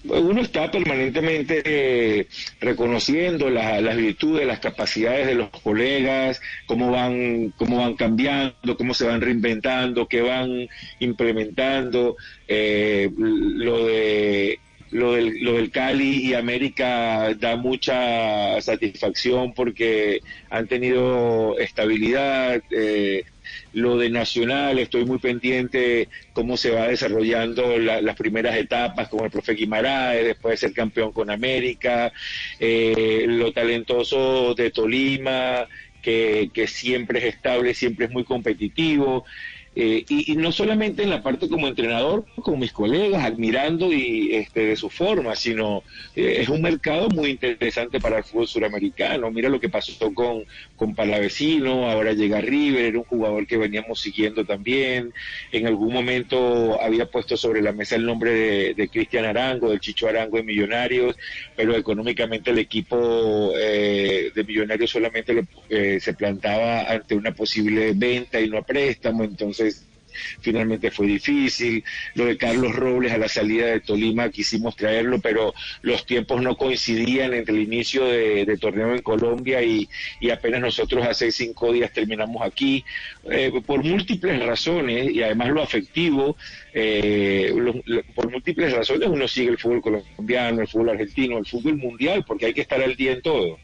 Uno 0.03 0.41
está 0.41 0.69
permanentemente 0.69 2.27
reconociendo 2.61 3.49
las 3.49 3.97
virtudes, 3.97 4.45
las 4.45 4.59
capacidades 4.59 5.25
de 5.25 5.33
los 5.33 5.49
colegas, 5.49 6.39
cómo 6.67 6.91
van, 6.91 7.51
cómo 7.57 7.77
van 7.77 7.95
cambiando, 7.95 8.77
cómo 8.77 8.93
se 8.93 9.07
van 9.07 9.21
reinventando, 9.21 10.07
qué 10.07 10.21
van 10.21 10.67
implementando. 10.99 12.15
lo 12.47 13.87
de 13.87 14.59
lo 14.93 15.13
de 15.13 15.23
del, 15.23 15.43
lo 15.43 15.53
del 15.53 15.71
Cali 15.71 16.27
y 16.27 16.33
América 16.33 17.33
da 17.35 17.55
mucha 17.55 18.59
satisfacción 18.61 19.53
porque 19.53 20.21
han 20.49 20.67
tenido 20.67 21.57
estabilidad. 21.59 22.61
Eh, 22.71 23.23
lo 23.73 23.97
de 23.97 24.09
Nacional, 24.09 24.79
estoy 24.79 25.03
muy 25.05 25.17
pendiente 25.17 26.07
cómo 26.31 26.57
se 26.57 26.71
va 26.71 26.87
desarrollando 26.87 27.77
las 27.77 28.15
primeras 28.15 28.55
etapas 28.55 29.09
con 29.09 29.25
el 29.25 29.31
profe 29.31 29.53
Guimaraes, 29.53 30.25
después 30.25 30.53
de 30.53 30.67
ser 30.67 30.75
campeón 30.75 31.11
con 31.11 31.29
América, 31.29 32.11
eh, 32.59 33.25
lo 33.27 33.51
talentoso 33.51 34.53
de 34.55 34.71
Tolima, 34.71 35.67
que, 36.01 36.51
que 36.53 36.67
siempre 36.67 37.19
es 37.19 37.35
estable, 37.35 37.73
siempre 37.73 38.05
es 38.05 38.11
muy 38.11 38.23
competitivo. 38.23 39.25
Eh, 39.75 40.05
y, 40.07 40.35
no 40.35 40.51
solamente 40.51 41.01
en 41.01 41.09
la 41.09 41.23
parte 41.23 41.49
como 41.49 41.67
entrenador, 41.67 42.25
con 42.35 42.59
mis 42.59 42.71
colegas, 42.71 43.23
admirando 43.23 43.91
y 43.91 44.35
este, 44.35 44.65
de 44.67 44.75
su 44.75 44.89
forma, 44.89 45.35
sino 45.35 45.83
eh, 46.15 46.37
es 46.41 46.49
un 46.49 46.61
mercado 46.61 47.09
muy 47.09 47.31
interesante 47.31 47.99
para 47.99 48.19
el 48.19 48.23
fútbol 48.23 48.47
suramericano. 48.47 49.31
Mira 49.31 49.49
lo 49.49 49.59
que 49.59 49.69
pasó 49.69 50.13
con, 50.13 50.43
con 50.75 50.93
Palavecino, 50.93 51.89
ahora 51.89 52.13
llega 52.13 52.41
River, 52.41 52.85
era 52.85 52.99
un 52.99 53.05
jugador 53.05 53.47
que 53.47 53.57
veníamos 53.57 53.99
siguiendo 53.99 54.45
también. 54.45 55.11
En 55.51 55.65
algún 55.65 55.91
momento 55.91 56.79
había 56.79 57.07
puesto 57.07 57.35
sobre 57.35 57.61
la 57.61 57.71
mesa 57.71 57.95
el 57.95 58.05
nombre 58.05 58.73
de, 58.75 58.89
Cristian 58.89 59.25
Arango, 59.25 59.69
del 59.69 59.79
Chicho 59.79 60.07
Arango 60.07 60.37
de 60.37 60.43
Millonarios, 60.43 61.17
pero 61.55 61.75
económicamente 61.75 62.51
el 62.51 62.59
equipo 62.59 63.53
eh, 63.57 64.31
de 64.35 64.43
Millonarios 64.43 64.91
solamente 64.91 65.45
se 65.99 66.13
plantaba 66.13 66.81
ante 66.83 67.15
una 67.15 67.33
posible 67.33 67.93
venta 67.95 68.39
y 68.39 68.49
no 68.49 68.59
a 68.59 68.61
préstamo, 68.61 69.23
entonces 69.23 69.62
finalmente 70.41 70.91
fue 70.91 71.07
difícil. 71.07 71.83
Lo 72.15 72.25
de 72.25 72.37
Carlos 72.37 72.75
Robles 72.75 73.11
a 73.11 73.17
la 73.17 73.27
salida 73.27 73.67
de 73.67 73.79
Tolima 73.79 74.29
quisimos 74.29 74.75
traerlo, 74.75 75.19
pero 75.19 75.53
los 75.81 76.05
tiempos 76.05 76.41
no 76.41 76.55
coincidían 76.55 77.33
entre 77.33 77.55
el 77.55 77.61
inicio 77.61 78.05
de, 78.05 78.57
torneo 78.59 78.93
en 78.93 79.01
Colombia 79.01 79.61
y, 79.61 79.89
apenas 80.31 80.61
nosotros 80.61 81.05
hace 81.05 81.31
cinco 81.31 81.71
días 81.71 81.91
terminamos 81.91 82.41
aquí, 82.41 82.83
eh, 83.29 83.51
por 83.65 83.83
múltiples 83.83 84.43
razones 84.43 85.11
y 85.11 85.21
además 85.21 85.49
lo 85.49 85.61
afectivo, 85.61 86.37
eh, 86.73 87.53
por 88.15 88.31
múltiples 88.31 88.73
razones 88.73 89.09
uno 89.09 89.27
sigue 89.27 89.49
el 89.49 89.57
fútbol 89.57 89.81
colombiano, 89.81 90.61
el 90.61 90.67
fútbol 90.67 90.89
argentino, 90.89 91.37
el 91.37 91.45
fútbol 91.45 91.77
mundial, 91.77 92.23
porque 92.25 92.47
hay 92.47 92.53
que 92.53 92.61
estar 92.61 92.81
al 92.81 92.95
día 92.95 93.11
en 93.11 93.21
todo. 93.21 93.59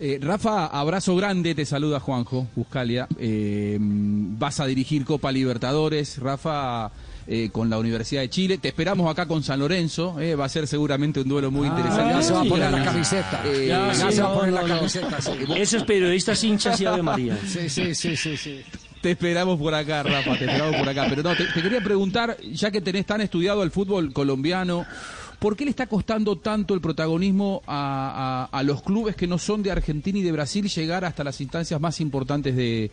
Eh, 0.00 0.18
Rafa, 0.22 0.66
abrazo 0.66 1.16
grande, 1.16 1.56
te 1.56 1.64
saluda 1.64 1.98
Juanjo 1.98 2.46
Buscalia. 2.54 3.08
Eh, 3.18 3.78
vas 3.80 4.60
a 4.60 4.66
dirigir 4.66 5.04
Copa 5.04 5.32
Libertadores, 5.32 6.18
Rafa, 6.18 6.92
eh, 7.26 7.50
con 7.50 7.68
la 7.68 7.78
Universidad 7.78 8.20
de 8.20 8.30
Chile. 8.30 8.58
Te 8.58 8.68
esperamos 8.68 9.10
acá 9.10 9.26
con 9.26 9.42
San 9.42 9.58
Lorenzo, 9.58 10.16
va 10.38 10.44
a 10.44 10.48
ser 10.48 10.68
seguramente 10.68 11.20
un 11.20 11.28
duelo 11.28 11.50
muy 11.50 11.66
ah, 11.66 11.70
interesante. 11.70 12.14
Ya 12.14 12.22
se 12.22 12.32
va 12.32 12.40
a 12.42 12.44
poner 12.44 12.70
la 12.70 12.84
camiseta. 12.84 13.42
ya 13.66 14.12
se 14.12 14.22
va 14.22 14.30
a 14.30 14.34
poner 14.34 14.52
la 14.52 14.64
camiseta. 14.64 15.18
Esos 15.56 15.82
periodistas 15.82 16.44
hinchas 16.44 16.80
y 16.80 16.86
Ave 16.86 17.02
María. 17.02 17.36
Sí, 17.48 17.68
sí, 17.68 17.94
sí, 17.94 18.16
sí, 18.16 18.36
sí. 18.36 18.60
Te 19.00 19.12
esperamos 19.12 19.58
por 19.58 19.74
acá, 19.74 20.02
Rafa, 20.02 20.36
te 20.38 20.44
esperamos 20.44 20.76
por 20.76 20.88
acá. 20.88 21.06
Pero 21.08 21.22
no, 21.22 21.34
te, 21.34 21.44
te 21.44 21.62
quería 21.62 21.80
preguntar, 21.80 22.36
ya 22.52 22.70
que 22.70 22.80
tenés 22.80 23.06
tan 23.06 23.20
estudiado 23.20 23.62
el 23.62 23.70
fútbol 23.70 24.12
colombiano, 24.12 24.86
¿Por 25.38 25.56
qué 25.56 25.64
le 25.64 25.70
está 25.70 25.86
costando 25.86 26.36
tanto 26.36 26.74
el 26.74 26.80
protagonismo 26.80 27.62
a, 27.68 28.62
los 28.64 28.82
clubes 28.82 29.14
que 29.14 29.28
no 29.28 29.38
son 29.38 29.62
de 29.62 29.70
Argentina 29.70 30.18
y 30.18 30.22
de 30.22 30.32
Brasil 30.32 30.68
llegar 30.68 31.04
hasta 31.04 31.22
las 31.22 31.40
instancias 31.40 31.80
más 31.80 32.00
importantes 32.00 32.56
de, 32.56 32.90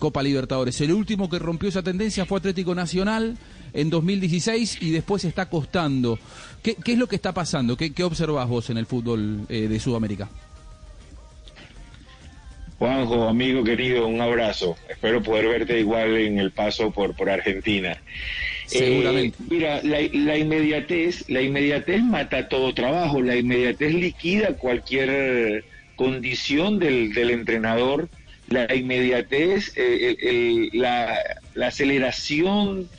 Copa 0.00 0.20
Libertadores? 0.20 0.80
El 0.80 0.92
último 0.92 1.30
que 1.30 1.38
rompió 1.38 1.68
esa 1.68 1.82
tendencia 1.82 2.26
fue 2.26 2.38
Atlético 2.38 2.74
Nacional 2.74 3.38
en 3.72 3.90
2016 3.90 4.78
y 4.80 4.90
después 4.90 5.24
está 5.24 5.48
costando. 5.48 6.18
¿Qué, 6.64 6.76
es 6.84 6.98
lo 6.98 7.06
que 7.06 7.14
está 7.14 7.32
pasando? 7.32 7.76
¿Qué, 7.76 7.92
qué 7.92 8.02
vos 8.02 8.70
en 8.70 8.78
el 8.78 8.86
fútbol 8.86 9.46
eh, 9.48 9.68
de 9.68 9.78
Sudamérica? 9.78 10.28
Juanjo, 12.84 13.28
amigo 13.30 13.64
querido, 13.64 14.06
un 14.06 14.20
abrazo. 14.20 14.76
Espero 14.90 15.22
poder 15.22 15.48
verte 15.48 15.80
igual 15.80 16.18
en 16.18 16.38
el 16.38 16.50
paso 16.50 16.90
por, 16.90 17.16
por 17.16 17.30
Argentina. 17.30 17.96
Seguramente. 18.66 19.38
Eh, 19.40 19.46
mira, 19.48 19.80
la, 19.82 20.36
inmediatez, 20.36 21.24
la 21.30 21.40
inmediatez 21.40 22.02
mata 22.02 22.46
todo 22.46 22.74
trabajo, 22.74 23.22
la 23.22 23.36
inmediatez 23.36 23.94
liquida 23.94 24.58
cualquier 24.58 25.64
condición 25.96 26.78
del, 26.78 27.14
del 27.14 27.30
entrenador, 27.30 28.10
la 28.50 28.74
inmediatez, 28.74 29.72
eh, 29.76 30.68
la, 30.74 31.18
aceleración 31.66 32.90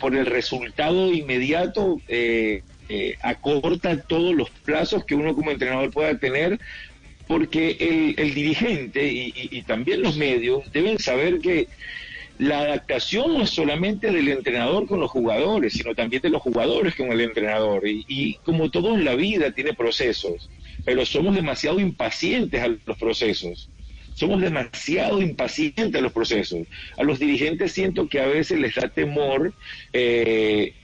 por, 0.00 0.16
el 0.16 0.26
resultado 0.26 1.12
inmediato 1.12 2.00
eh, 2.08 2.64
acorta 3.22 4.02
todos 4.02 4.34
los 4.34 4.50
plazos 4.50 5.04
que 5.04 5.14
uno 5.14 5.36
como 5.36 5.52
entrenador 5.52 5.92
pueda 5.92 6.18
tener 6.18 6.58
porque 7.30 7.76
el, 7.78 8.16
el 8.18 8.34
dirigente 8.34 9.06
y, 9.06 9.62
también 9.62 10.02
los 10.02 10.16
medios 10.16 10.64
deben 10.72 10.98
saber 10.98 11.38
que 11.38 11.68
la 12.38 12.58
adaptación 12.58 13.34
no 13.34 13.44
es 13.44 13.50
solamente 13.50 14.10
del 14.10 14.26
entrenador 14.26 14.88
con 14.88 14.98
los 14.98 15.12
jugadores, 15.12 15.74
sino 15.74 15.94
también 15.94 16.22
de 16.22 16.30
los 16.30 16.42
jugadores 16.42 16.96
con 16.96 17.12
el 17.12 17.20
entrenador. 17.20 17.82
Y, 17.86 18.34
como 18.42 18.68
todo 18.72 18.96
en 18.96 19.04
la 19.04 19.14
vida 19.14 19.52
tiene 19.52 19.74
procesos, 19.74 20.50
pero 20.84 21.06
somos 21.06 21.36
demasiado 21.36 21.78
impacientes 21.78 22.60
a 22.60 22.66
los 22.66 22.98
procesos. 22.98 23.70
Somos 24.14 24.40
demasiado 24.40 25.22
impacientes 25.22 25.94
a 25.94 26.00
los 26.02 26.12
procesos. 26.12 26.66
A 26.98 27.04
los 27.04 27.20
dirigentes 27.20 27.70
siento 27.70 28.08
que 28.08 28.18
a 28.18 28.26
veces 28.26 28.58
les 28.58 28.74
da 28.74 28.88
temor 28.88 29.54
eh, 29.92 30.74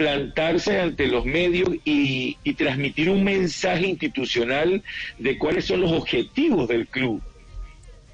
plantarse 0.00 0.80
ante 0.80 1.08
los 1.08 1.26
medios 1.26 1.68
y 1.84 2.54
transmitir 2.54 3.10
un 3.10 3.22
mensaje 3.22 3.86
institucional 3.86 4.82
de 5.18 5.36
cuáles 5.36 5.66
son 5.66 5.82
los 5.82 5.92
objetivos 5.92 6.66
del 6.68 6.86
club 6.86 7.20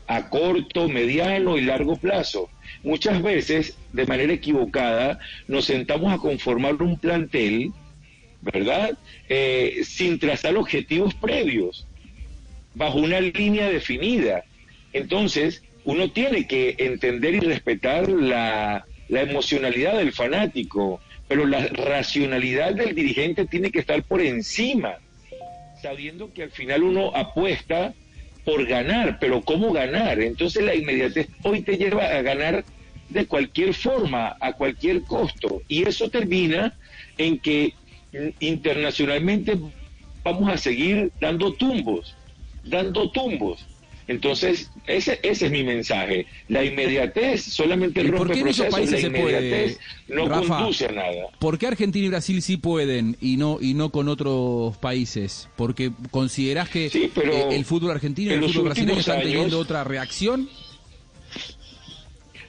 a 0.09 0.29
corto, 0.29 0.89
mediano 0.89 1.57
y 1.57 1.61
largo 1.61 1.95
plazo. 1.95 2.51
Muchas 2.83 3.23
veces, 3.23 3.79
de 3.93 4.05
manera 4.05 4.33
equivocada, 4.33 5.21
nos 5.47 5.67
sentamos 5.67 6.13
a 6.13 6.19
conformar 6.19 6.75
un 6.83 6.99
plantel, 6.99 7.71
¿verdad? 8.41 8.99
Eh, 9.29 9.83
sin 9.85 10.19
trazar 10.19 10.57
objetivos 10.57 11.15
previos, 11.15 11.87
bajo 12.75 12.99
una 12.99 13.21
línea 13.21 13.69
definida. 13.69 14.43
Entonces, 14.93 15.63
uno 15.85 16.11
tiene 16.11 16.49
que 16.49 16.75
entender 16.79 17.37
y 17.37 17.41
respetar 17.41 18.09
la, 18.09 18.85
la 19.09 19.23
emocionalidad 19.23 19.99
del 19.99 20.13
fanático, 20.13 21.01
pero 21.29 21.47
la 21.47 21.67
racionalidad 21.67 22.75
del 22.75 22.95
dirigente 22.95 23.47
tiene 23.47 23.71
que 23.71 23.81
estar 23.81 24.03
por 24.05 24.21
encima, 24.21 24.97
sabiendo 25.83 26.33
que 26.33 26.45
al 26.45 26.51
final 26.51 26.83
uno 26.83 27.13
apuesta 27.15 27.95
por 28.45 28.65
ganar, 28.67 29.19
pero 29.19 29.43
¿cómo 29.43 29.73
ganar? 29.73 30.21
Entonces 30.21 30.63
la 30.63 30.75
inmediatez 30.75 31.29
hoy 31.43 31.63
te 31.63 31.77
lleva 31.77 32.05
a 32.05 32.23
ganar 32.23 32.65
de 33.09 33.27
cualquier 33.27 33.75
forma, 33.75 34.37
a 34.41 34.53
cualquier 34.53 35.03
costo, 35.03 35.63
y 35.69 35.87
eso 35.87 36.09
termina 36.11 36.75
en 37.19 37.39
que 37.39 37.75
internacionalmente 38.41 39.59
vamos 40.23 40.49
a 40.49 40.57
seguir 40.57 41.13
dando 41.21 41.53
tumbos, 41.55 42.17
dando 42.65 43.11
tumbos. 43.11 43.67
Entonces, 44.09 44.71
ese, 44.87 45.19
ese 45.23 45.47
es 45.47 45.53
mi 45.53 45.65
mensaje. 45.65 46.27
La 46.49 46.65
inmediatez 46.65 47.43
solamente 47.43 48.03
rompe 48.05 48.41
procesos, 48.41 48.91
la 48.91 49.01
inmediatez 49.01 49.81
no 50.09 50.29
conduce 50.29 50.87
a 50.87 50.93
nada. 50.93 51.27
¿Por 51.41 51.59
qué 51.59 51.67
Argentina 51.67 52.07
y 52.07 52.09
Brasil 52.09 52.41
sí 52.41 52.57
pueden 52.57 53.17
y 53.21 53.37
no 53.37 53.59
y 53.61 53.75
no 53.75 53.91
con 53.91 54.09
otros 54.09 54.77
países? 54.77 55.49
Porque 55.57 55.91
considerás 56.13 56.69
que 56.69 56.87
eh, 56.87 57.11
el 57.51 57.65
fútbol 57.65 57.91
argentino 57.91 58.31
y 58.31 58.35
el 58.35 58.45
fútbol 58.45 58.65
brasileño 58.67 59.01
están 59.01 59.23
teniendo 59.23 59.59
otra 59.59 59.83
reacción. 59.83 60.49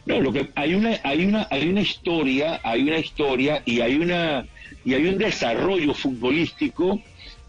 No, 0.05 0.21
lo 0.21 0.31
que 0.31 0.49
hay 0.55 0.75
una 0.75 0.99
hay 1.03 1.25
una 1.25 1.47
hay 1.49 1.67
una 1.67 1.81
historia, 1.81 2.61
hay 2.63 2.83
una 2.83 2.99
historia 2.99 3.63
y 3.65 3.81
hay 3.81 3.95
una 3.95 4.47
y 4.85 4.93
hay 4.93 5.05
un 5.05 5.17
desarrollo 5.17 5.93
futbolístico 5.93 7.01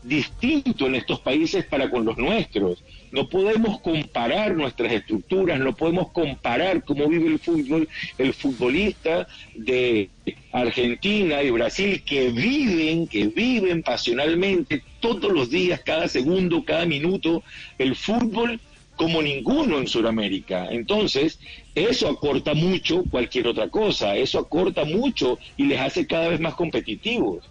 distinto 0.02 0.86
en 0.86 0.94
estos 0.96 1.20
países 1.20 1.66
para 1.66 1.90
con 1.90 2.04
los 2.04 2.16
nuestros. 2.16 2.82
No 3.10 3.28
podemos 3.28 3.80
comparar 3.80 4.54
nuestras 4.54 4.92
estructuras, 4.92 5.58
no 5.58 5.74
podemos 5.74 6.12
comparar 6.12 6.84
cómo 6.84 7.08
vive 7.08 7.28
el 7.28 7.38
fútbol, 7.38 7.88
el 8.18 8.34
futbolista 8.34 9.26
de 9.54 10.10
Argentina 10.52 11.42
y 11.42 11.50
Brasil 11.50 12.02
que 12.04 12.30
viven, 12.30 13.06
que 13.06 13.28
viven 13.28 13.82
pasionalmente 13.82 14.82
todos 15.00 15.32
los 15.32 15.50
días, 15.50 15.80
cada 15.84 16.08
segundo, 16.08 16.64
cada 16.64 16.84
minuto, 16.84 17.42
el 17.78 17.94
fútbol 17.94 18.60
como 18.98 19.22
ninguno 19.22 19.78
en 19.78 19.86
Sudamérica. 19.86 20.66
Entonces, 20.70 21.38
eso 21.74 22.08
acorta 22.08 22.52
mucho 22.52 23.04
cualquier 23.08 23.46
otra 23.46 23.68
cosa, 23.68 24.16
eso 24.16 24.40
acorta 24.40 24.84
mucho 24.84 25.38
y 25.56 25.66
les 25.66 25.80
hace 25.80 26.06
cada 26.06 26.28
vez 26.28 26.40
más 26.40 26.54
competitivos. 26.54 27.48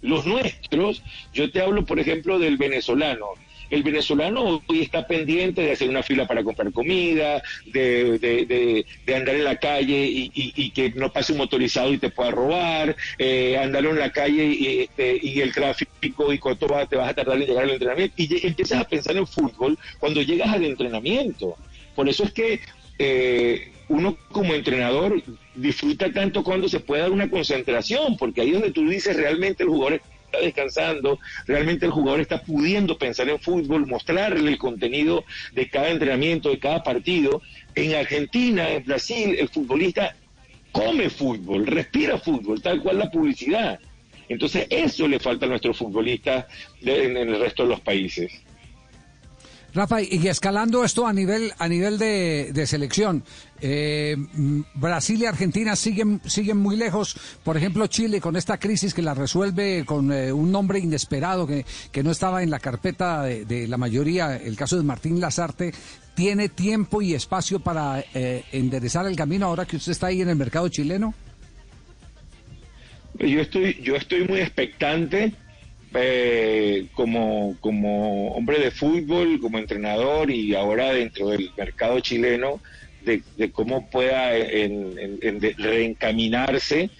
Los 0.00 0.26
nuestros, 0.26 1.02
yo 1.34 1.50
te 1.50 1.60
hablo 1.60 1.84
por 1.84 1.98
ejemplo 1.98 2.38
del 2.38 2.56
venezolano, 2.56 3.26
el 3.70 3.82
venezolano 3.82 4.62
hoy 4.66 4.82
está 4.82 5.06
pendiente 5.06 5.62
de 5.62 5.72
hacer 5.72 5.88
una 5.88 6.02
fila 6.02 6.26
para 6.26 6.42
comprar 6.42 6.72
comida, 6.72 7.42
de, 7.66 8.18
de, 8.18 8.84
de, 9.04 9.14
andar 9.14 9.34
en 9.34 9.44
la 9.44 9.56
calle 9.56 10.06
y, 10.06 10.30
y- 10.34 10.70
que 10.70 10.90
no 10.90 11.12
pase 11.12 11.32
un 11.32 11.38
motorizado 11.38 11.92
y 11.92 11.98
te 11.98 12.10
pueda 12.10 12.30
robar, 12.30 12.96
eh, 13.18 13.56
andar 13.58 13.84
en 13.86 13.98
la 13.98 14.10
calle 14.10 14.44
y, 14.44 14.80
este, 14.80 15.18
y 15.20 15.40
el 15.40 15.52
tráfico 15.52 16.32
y 16.32 16.38
cuánto 16.38 16.66
va- 16.68 16.86
te 16.86 16.96
vas 16.96 17.10
a 17.10 17.14
tardar 17.14 17.36
en 17.40 17.46
llegar 17.46 17.64
al 17.64 17.70
entrenamiento. 17.70 18.14
Y 18.16 18.46
empiezas 18.46 18.80
a 18.80 18.84
pensar 18.88 19.16
en 19.16 19.26
fútbol 19.26 19.78
cuando 19.98 20.22
llegas 20.22 20.48
al 20.52 20.64
entrenamiento. 20.64 21.56
Por 21.94 22.08
eso 22.08 22.24
es 22.24 22.32
que 22.32 22.60
eh, 22.98 23.72
uno 23.88 24.18
como 24.30 24.54
entrenador 24.54 25.22
disfruta 25.54 26.12
tanto 26.12 26.42
cuando 26.42 26.68
se 26.68 26.80
puede 26.80 27.02
dar 27.02 27.10
una 27.10 27.30
concentración, 27.30 28.16
porque 28.16 28.42
ahí 28.42 28.48
es 28.48 28.54
donde 28.54 28.70
tú 28.72 28.88
dices 28.88 29.16
realmente 29.16 29.62
el 29.62 29.68
jugador 29.70 30.00
está 30.30 30.40
descansando, 30.40 31.18
realmente 31.46 31.86
el 31.86 31.92
jugador 31.92 32.20
está 32.20 32.42
pudiendo 32.42 32.98
pensar 32.98 33.28
en 33.28 33.38
fútbol, 33.38 33.86
mostrarle 33.86 34.50
el 34.50 34.58
contenido 34.58 35.24
de 35.52 35.68
cada 35.68 35.88
entrenamiento, 35.88 36.50
de 36.50 36.58
cada 36.58 36.82
partido. 36.82 37.42
En 37.74 37.94
Argentina, 37.94 38.70
en 38.70 38.84
Brasil, 38.84 39.36
el 39.38 39.48
futbolista 39.48 40.14
come 40.72 41.10
fútbol, 41.10 41.66
respira 41.66 42.18
fútbol, 42.18 42.62
tal 42.62 42.82
cual 42.82 42.98
la 42.98 43.10
publicidad. 43.10 43.80
Entonces 44.28 44.66
eso 44.68 45.08
le 45.08 45.18
falta 45.18 45.46
a 45.46 45.48
nuestros 45.48 45.78
futbolistas 45.78 46.46
en, 46.82 47.16
en 47.16 47.28
el 47.28 47.40
resto 47.40 47.62
de 47.62 47.70
los 47.70 47.80
países. 47.80 48.30
Rafa, 49.78 50.02
y 50.02 50.26
escalando 50.26 50.82
esto 50.82 51.06
a 51.06 51.12
nivel 51.12 51.52
a 51.56 51.68
nivel 51.68 51.98
de, 51.98 52.66
selección, 52.66 53.22
eh, 53.60 54.16
mm, 54.16 54.62
Brasil 54.74 55.22
y 55.22 55.26
Argentina 55.26 55.76
siguen 55.76 56.20
siguen 56.26 56.56
muy 56.56 56.74
lejos. 56.74 57.16
Por 57.44 57.56
ejemplo, 57.56 57.86
Chile 57.86 58.20
con 58.20 58.34
esta 58.34 58.58
crisis 58.58 58.92
que 58.92 59.02
la 59.02 59.14
resuelve 59.14 59.84
con 59.86 60.12
eh, 60.12 60.32
un 60.32 60.50
nombre 60.50 60.80
inesperado 60.80 61.46
que, 61.46 61.64
que 61.92 62.02
no 62.02 62.10
estaba 62.10 62.42
en 62.42 62.50
la 62.50 62.58
carpeta 62.58 63.22
de, 63.22 63.44
de 63.44 63.68
la 63.68 63.76
mayoría, 63.76 64.36
el 64.36 64.56
caso 64.56 64.76
de 64.76 64.82
Martín 64.82 65.20
Lazarte, 65.20 65.72
¿tiene 66.16 66.48
tiempo 66.48 67.00
y 67.00 67.14
espacio 67.14 67.60
para 67.60 68.04
eh, 68.14 68.42
enderezar 68.50 69.06
el 69.06 69.14
camino 69.14 69.46
ahora 69.46 69.64
que 69.64 69.76
usted 69.76 69.92
está 69.92 70.08
ahí 70.08 70.22
en 70.22 70.28
el 70.28 70.36
mercado 70.36 70.68
chileno? 70.68 71.14
Yo 73.20 73.40
estoy, 73.40 73.80
yo 73.80 73.94
estoy 73.94 74.26
muy 74.26 74.40
expectante 74.40 75.34
eh, 75.94 76.86
como, 76.92 77.56
como 77.60 78.32
hombre 78.32 78.58
de 78.58 78.70
fútbol, 78.70 79.40
como 79.40 79.58
entrenador 79.58 80.30
y 80.30 80.54
ahora 80.54 80.92
dentro 80.92 81.28
del 81.30 81.50
mercado 81.56 82.00
chileno 82.00 82.60
de, 83.00 83.22
de 83.36 83.50
cómo 83.52 83.88
pueda 83.90 84.36
en- 84.36 84.98
en- 84.98 85.18
en 85.22 85.40
reencaminarse 85.56 86.90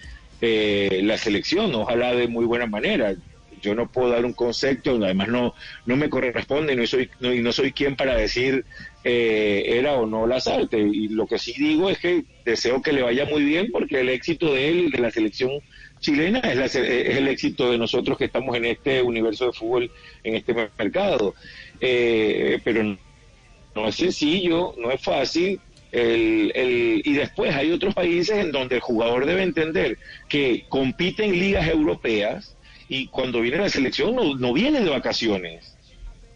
eh, 0.41 1.01
la 1.03 1.17
selección, 1.17 1.73
ojalá 1.75 2.13
de 2.15 2.27
muy 2.27 2.45
buena 2.45 2.65
manera. 2.65 3.15
Yo 3.61 3.75
no 3.75 3.91
puedo 3.91 4.09
dar 4.09 4.25
un 4.25 4.33
concepto, 4.33 4.95
además 5.03 5.27
no, 5.29 5.53
no 5.85 5.95
me 5.95 6.09
corresponde 6.09 6.75
no 6.75 6.85
soy, 6.87 7.09
no, 7.19 7.33
y 7.33 7.41
no 7.41 7.51
soy 7.51 7.71
quien 7.71 7.95
para 7.95 8.15
decir 8.15 8.65
eh, 9.03 9.63
era 9.67 9.93
o 9.93 10.05
no 10.05 10.27
Lazarte. 10.27 10.79
Y 10.79 11.09
lo 11.09 11.27
que 11.27 11.37
sí 11.39 11.53
digo 11.57 11.89
es 11.89 11.99
que 11.99 12.23
deseo 12.45 12.81
que 12.81 12.93
le 12.93 13.01
vaya 13.03 13.25
muy 13.25 13.43
bien 13.43 13.69
porque 13.71 13.99
el 14.01 14.09
éxito 14.09 14.53
de 14.53 14.69
él, 14.69 14.91
de 14.91 14.99
la 14.99 15.11
selección 15.11 15.51
chilena, 15.99 16.39
es, 16.39 16.55
la 16.57 16.65
es 16.65 16.75
el 17.17 17.27
éxito 17.27 17.71
de 17.71 17.77
nosotros 17.77 18.17
que 18.17 18.25
estamos 18.25 18.55
en 18.55 18.65
este 18.65 19.01
universo 19.01 19.47
de 19.47 19.53
fútbol, 19.53 19.91
en 20.23 20.35
este 20.35 20.53
mercado. 20.53 21.35
Eh, 21.79 22.59
pero 22.63 22.83
no 23.75 23.87
es 23.87 23.95
sencillo, 23.95 24.73
no 24.77 24.91
es 24.91 25.01
fácil. 25.01 25.59
El, 25.91 26.51
el- 26.55 27.01
y 27.03 27.13
después 27.13 27.55
hay 27.55 27.71
otros 27.71 27.95
países 27.95 28.37
en 28.37 28.51
donde 28.51 28.75
el 28.75 28.81
jugador 28.81 29.25
debe 29.25 29.41
entender 29.43 29.97
que 30.27 30.65
compite 30.69 31.25
en 31.25 31.31
ligas 31.39 31.67
europeas 31.67 32.55
y 32.89 33.07
cuando 33.07 33.39
viene 33.41 33.59
la 33.59 33.69
selección 33.69 34.15
no, 34.15 34.35
no 34.35 34.51
viene 34.51 34.81
de 34.81 34.89
vacaciones. 34.89 35.75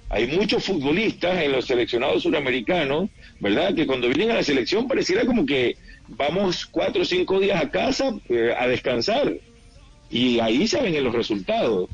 Hay 0.09 0.27
muchos 0.27 0.63
futbolistas 0.63 1.41
en 1.41 1.51
los 1.51 1.65
seleccionados 1.65 2.21
suramericanos, 2.21 3.09
¿verdad? 3.39 3.73
Que 3.73 3.87
cuando 3.87 4.07
vienen 4.07 4.29
a 4.29 4.35
la 4.35 4.43
selección 4.43 4.87
pareciera 4.87 5.25
como 5.25 5.43
que 5.43 5.75
vamos 6.07 6.67
cuatro 6.67 7.01
o 7.01 7.05
cinco 7.05 7.39
días 7.39 7.59
a 7.61 7.71
casa 7.71 8.13
eh, 8.29 8.53
a 8.55 8.67
descansar. 8.67 9.33
Y 10.11 10.39
ahí 10.39 10.67
se 10.67 10.79
ven 10.79 10.93
en 10.93 11.03
los 11.03 11.15
resultados. 11.15 11.89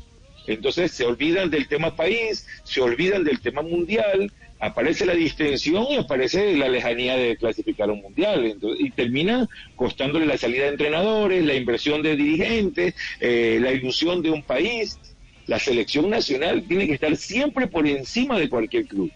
Entonces 0.46 0.92
se 0.92 1.06
olvidan 1.06 1.48
del 1.48 1.66
tema 1.66 1.96
país, 1.96 2.46
se 2.64 2.82
olvidan 2.82 3.24
del 3.24 3.40
tema 3.40 3.62
mundial, 3.62 4.30
aparece 4.60 5.06
la 5.06 5.14
distensión 5.14 5.86
y 5.90 5.96
aparece 5.96 6.54
la 6.56 6.68
lejanía 6.68 7.16
de 7.16 7.36
clasificar 7.36 7.90
un 7.90 8.00
mundial. 8.02 8.44
Entonces, 8.44 8.84
y 8.86 8.90
termina 8.90 9.48
costándole 9.74 10.26
la 10.26 10.36
salida 10.36 10.64
de 10.64 10.70
entrenadores, 10.70 11.44
la 11.44 11.54
inversión 11.54 12.02
de 12.02 12.14
dirigentes, 12.16 12.94
eh, 13.20 13.58
la 13.60 13.72
ilusión 13.72 14.22
de 14.22 14.30
un 14.30 14.42
país. 14.42 14.98
La 15.46 15.58
selección 15.58 16.08
nacional 16.10 16.62
tiene 16.68 16.86
que 16.86 16.92
estar 16.94 17.16
siempre 17.16 17.66
por 17.66 17.86
encima 17.86 18.38
de 18.38 18.48
cualquier 18.48 18.86
club. 18.86 19.10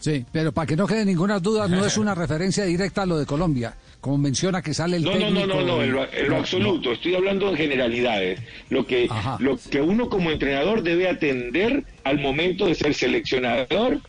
Sí, 0.00 0.24
pero 0.32 0.50
para 0.50 0.66
que 0.66 0.74
no 0.74 0.86
quede 0.86 1.04
ninguna 1.04 1.38
duda, 1.38 1.68
no 1.68 1.86
es 1.86 1.96
una 2.04 2.14
referencia 2.14 2.64
directa 2.64 3.02
a 3.02 3.06
lo 3.06 3.16
de 3.18 3.24
Colombia, 3.24 3.74
como 4.00 4.18
menciona 4.18 4.60
que 4.60 4.74
sale 4.74 4.96
el 4.96 5.04
No, 5.04 5.12
no, 5.12 5.18
técnico. 5.18 5.46
no, 5.46 5.54
no, 5.54 5.62
no, 5.64 5.82
en 5.84 5.92
lo, 5.92 6.12
en 6.12 6.24
lo 6.24 6.30
No, 6.30 6.36
absoluto. 6.38 6.92
Estoy 6.92 7.14
hablando 7.14 7.48
en 7.50 7.56
generalidades. 7.56 8.40
Lo 8.68 8.84
que, 8.84 9.06
Ajá. 9.08 9.36
lo 9.38 9.56
que 9.70 9.80
uno 9.80 10.08
como 10.08 10.32
entrenador 10.32 10.82
debe 10.82 11.08
atender 11.08 11.84
al 12.02 12.18
momento 12.18 12.66
de 12.66 12.74
ser 12.74 12.92
seleccionador, 12.94 14.00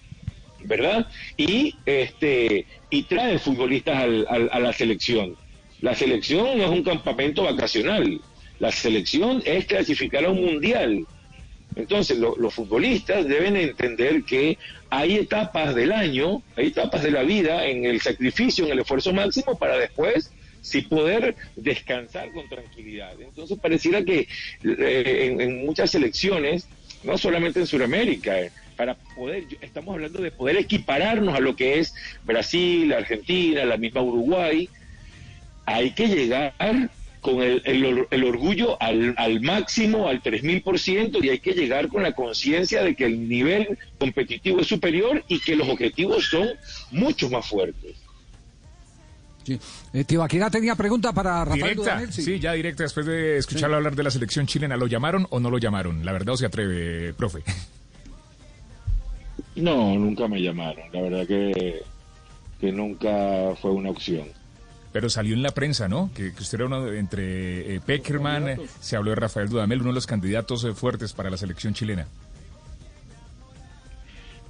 ¿verdad? 0.65 1.08
Y 1.38 1.76
este 1.86 2.65
y 2.89 3.04
trae 3.04 3.39
futbolistas 3.39 3.97
al- 3.97 4.26
al- 4.30 4.49
a 4.52 4.60
la 4.60 4.73
selección. 4.73 5.36
La 5.82 5.95
selección 5.95 6.58
no 6.58 6.63
es 6.65 6.69
un 6.69 6.84
campamento 6.84 7.43
vacacional. 7.43 8.21
La 8.60 8.71
selección 8.71 9.41
es 9.45 9.65
clasificar 9.65 10.26
a 10.26 10.30
un 10.30 10.41
mundial. 10.43 11.06
Entonces, 11.76 12.19
lo- 12.19 12.36
los 12.38 12.54
futbolistas 12.54 13.28
deben 13.28 13.56
entender 13.58 14.23
que 14.23 14.58
hay 14.89 15.15
etapas 15.15 15.73
del 15.73 15.91
año, 15.91 16.43
hay 16.56 16.67
etapas 16.67 17.02
de 17.02 17.12
la 17.12 17.23
vida 17.23 17.65
en 17.67 17.86
el 17.86 17.99
sacrificio, 17.99 18.65
en 18.65 18.73
el 18.73 18.80
esfuerzo 18.80 19.12
máximo 19.12 19.58
para 19.58 19.78
después 19.78 20.32
sí 20.62 20.84
poder 20.84 21.36
descansar 21.56 22.32
con 22.32 22.47
tranquilidad. 22.47 23.19
Entonces, 23.19 23.58
pareciera 23.60 24.04
que 24.04 24.28
eh, 24.63 25.30
en, 25.32 25.41
en 25.41 25.65
muchas 25.65 25.91
selecciones, 25.91 26.67
no 27.04 27.17
solamente 27.17 27.60
en 27.60 27.67
Sudamérica, 27.67 28.39
eh, 28.39 28.52
para 28.74 28.96
poder, 28.96 29.46
estamos 29.62 29.94
hablando 29.94 30.22
de 30.22 30.32
poder 30.32 30.58
equipararnos 30.58 31.36
a 31.36 31.40
lo 31.40 31.56
que 31.56 31.80
es 31.80 31.94
Brasil, 32.24 32.94
Argentina, 32.94 33.66
la 33.66 33.78
misma 33.78 34.02
Uruguay, 34.02 34.70
hay 35.66 35.92
que 35.92 36.08
llegar 36.08 36.54
con 37.22 37.42
el, 37.42 37.62
el 37.66 38.06
el 38.12 38.24
orgullo 38.26 38.82
al, 38.82 39.16
al 39.18 39.42
máximo, 39.42 40.08
al 40.08 40.22
3000%, 40.22 41.24
y 41.24 41.30
hay 41.30 41.40
que 41.40 41.54
llegar 41.54 41.88
con 41.88 42.04
la 42.04 42.12
conciencia 42.12 42.84
de 42.84 42.96
que 42.96 43.06
el 43.06 43.30
nivel 43.30 43.78
competitivo 43.98 44.60
es 44.60 44.68
superior 44.68 45.24
y 45.28 45.40
que 45.40 45.56
los 45.56 45.70
objetivos 45.70 46.26
son 46.26 46.50
mucho 46.92 47.30
más 47.30 47.48
fuertes. 47.48 47.96
Sí. 49.44 49.60
Eh, 49.94 50.06
tenía 50.06 50.76
pregunta 50.76 51.12
para 51.12 51.44
Rafael 51.44 51.76
Dudamel, 51.76 52.14
sí. 52.14 52.40
ya 52.40 52.54
directa, 52.54 52.84
después 52.84 53.06
de 53.06 53.38
escucharlo 53.38 53.76
hablar 53.76 53.96
de 53.96 54.04
la 54.04 54.12
selección 54.12 54.48
chilena, 54.48 54.78
¿lo 54.78 54.88
llamaron 54.88 55.28
o 55.30 55.40
no 55.40 55.50
lo 55.50 55.58
llamaron? 55.58 56.06
La 56.06 56.14
verdad 56.14 56.36
o 56.36 56.38
se 56.38 56.46
atreve, 56.46 57.14
profe. 57.14 57.44
No, 59.56 59.96
nunca 59.96 60.28
me 60.28 60.42
llamaron, 60.42 60.84
la 60.92 61.02
verdad 61.02 61.28
que, 61.28 61.82
que 62.60 62.72
nunca 62.72 63.54
fue 63.62 63.72
una 63.72 63.89
opción. 63.92 64.28
Pero 64.92 65.10
salió 65.10 65.34
en 65.34 65.42
la 65.44 65.52
prensa, 65.52 65.88
¿no? 65.88 66.12
Que, 66.13 66.34
que 66.34 66.42
usted 66.42 66.60
era 66.60 66.66
uno 66.68 66.86
de- 66.86 67.00
entre 67.00 67.76
eh, 67.76 67.82
Peckerman, 67.86 68.48
eh, 68.50 68.58
se 68.80 68.96
habló 68.96 69.10
de 69.12 69.16
Rafael 69.16 69.50
Dudamel, 69.50 69.80
uno 69.82 69.89
de 69.89 69.96
los 69.96 70.06
candidatos 70.08 70.63
eh, 70.66 70.74
fuertes 70.74 71.13
para 71.13 71.30
la 71.30 71.38
selección 71.38 71.74
chilena. 71.74 72.08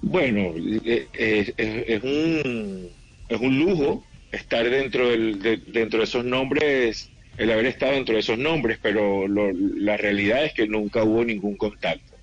Bueno, 0.02 0.52
eh, 0.58 1.08
es, 1.13 1.54
es 1.58 2.04
un, 2.04 2.89
es 3.30 3.39
un 3.39 3.60
lujo 3.60 4.04
estar 4.32 4.70
dentro, 4.70 5.10
del, 5.10 5.42
de, 5.42 5.58
dentro 5.58 6.00
de 6.00 6.06
esos 6.06 6.26
nombres, 6.26 7.10
el 7.38 7.52
haber 7.52 7.68
estado 7.68 7.94
dentro 7.94 8.13
de 8.16 8.20
esos 8.20 8.38
nombres, 8.38 8.80
pero 8.82 9.28
lo- 9.28 9.52
la 9.54 9.96
realidad 9.96 10.44
es 10.46 10.54
que 10.54 10.68
nunca 10.68 11.04
hubo 11.04 11.24
ningún 11.24 11.56
contacto. 11.56 12.13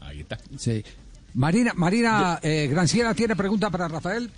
Ahí 0.00 0.20
está. 0.20 0.38
Sí. 0.58 0.82
Marina, 1.34 1.72
Marina 1.74 2.38
eh, 2.42 2.68
Granciera 2.70 3.12
tiene 3.12 3.34
pregunta 3.34 3.68
para 3.68 3.88
Rafael. 3.88 4.30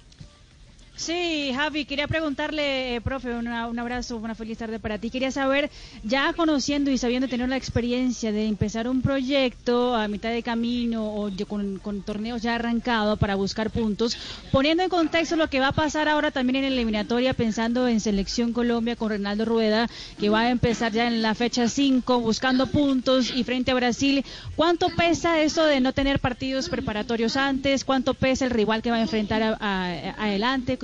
Sí, 0.98 1.52
Javi, 1.54 1.84
quería 1.84 2.08
preguntarle, 2.08 2.94
eh, 2.96 3.00
profe, 3.02 3.34
una- 3.34 3.66
un 3.68 3.78
abrazo, 3.78 4.16
una 4.16 4.34
feliz 4.34 4.56
tarde 4.56 4.78
para 4.78 4.96
ti. 4.98 5.10
Quería 5.10 5.30
saber, 5.30 5.70
ya 6.04 6.32
conociendo 6.32 6.90
y 6.90 6.96
sabiendo 6.96 7.28
tener 7.28 7.50
la 7.50 7.58
experiencia 7.58 8.32
de 8.32 8.46
empezar 8.46 8.88
un 8.88 9.02
proyecto 9.02 9.94
a 9.94 10.08
mitad 10.08 10.30
de 10.30 10.42
camino 10.42 11.04
o 11.14 11.30
con, 11.46 11.80
torneos 12.02 12.40
ya 12.40 12.54
arrancados 12.54 13.18
para 13.18 13.34
buscar 13.34 13.70
puntos, 13.70 14.16
poniendo 14.50 14.82
en 14.84 14.88
contexto 14.88 15.36
lo 15.36 15.50
que 15.50 15.60
va 15.60 15.68
a 15.68 15.72
pasar 15.72 16.08
ahora 16.08 16.30
también 16.30 16.64
en 16.64 16.72
eliminatoria, 16.72 17.34
pensando 17.34 17.86
en 17.88 18.00
Selección 18.00 18.54
Colombia 18.54 18.96
con 18.96 19.10
Reinaldo 19.10 19.44
Rueda, 19.44 19.90
que 20.18 20.30
va 20.30 20.40
a 20.40 20.50
empezar 20.50 20.92
ya 20.92 21.08
en 21.08 21.20
la 21.20 21.34
fecha 21.34 21.68
5 21.68 22.20
buscando 22.20 22.68
puntos 22.68 23.30
y 23.36 23.44
frente 23.44 23.70
a 23.70 23.74
Brasil, 23.74 24.24
¿cuánto 24.56 24.88
pesa 24.96 25.42
eso 25.42 25.66
de 25.66 25.80
no 25.80 25.92
tener 25.92 26.20
partidos 26.20 26.70
preparatorios 26.70 27.36
antes? 27.36 27.84
¿Cuánto 27.84 28.14
pesa 28.14 28.46
el 28.46 28.50
rival 28.50 28.80
que 28.80 28.90
va 28.90 28.96
a 28.96 29.02
enfrentar 29.02 29.42
a- 29.42 30.14
adelante? 30.16 30.78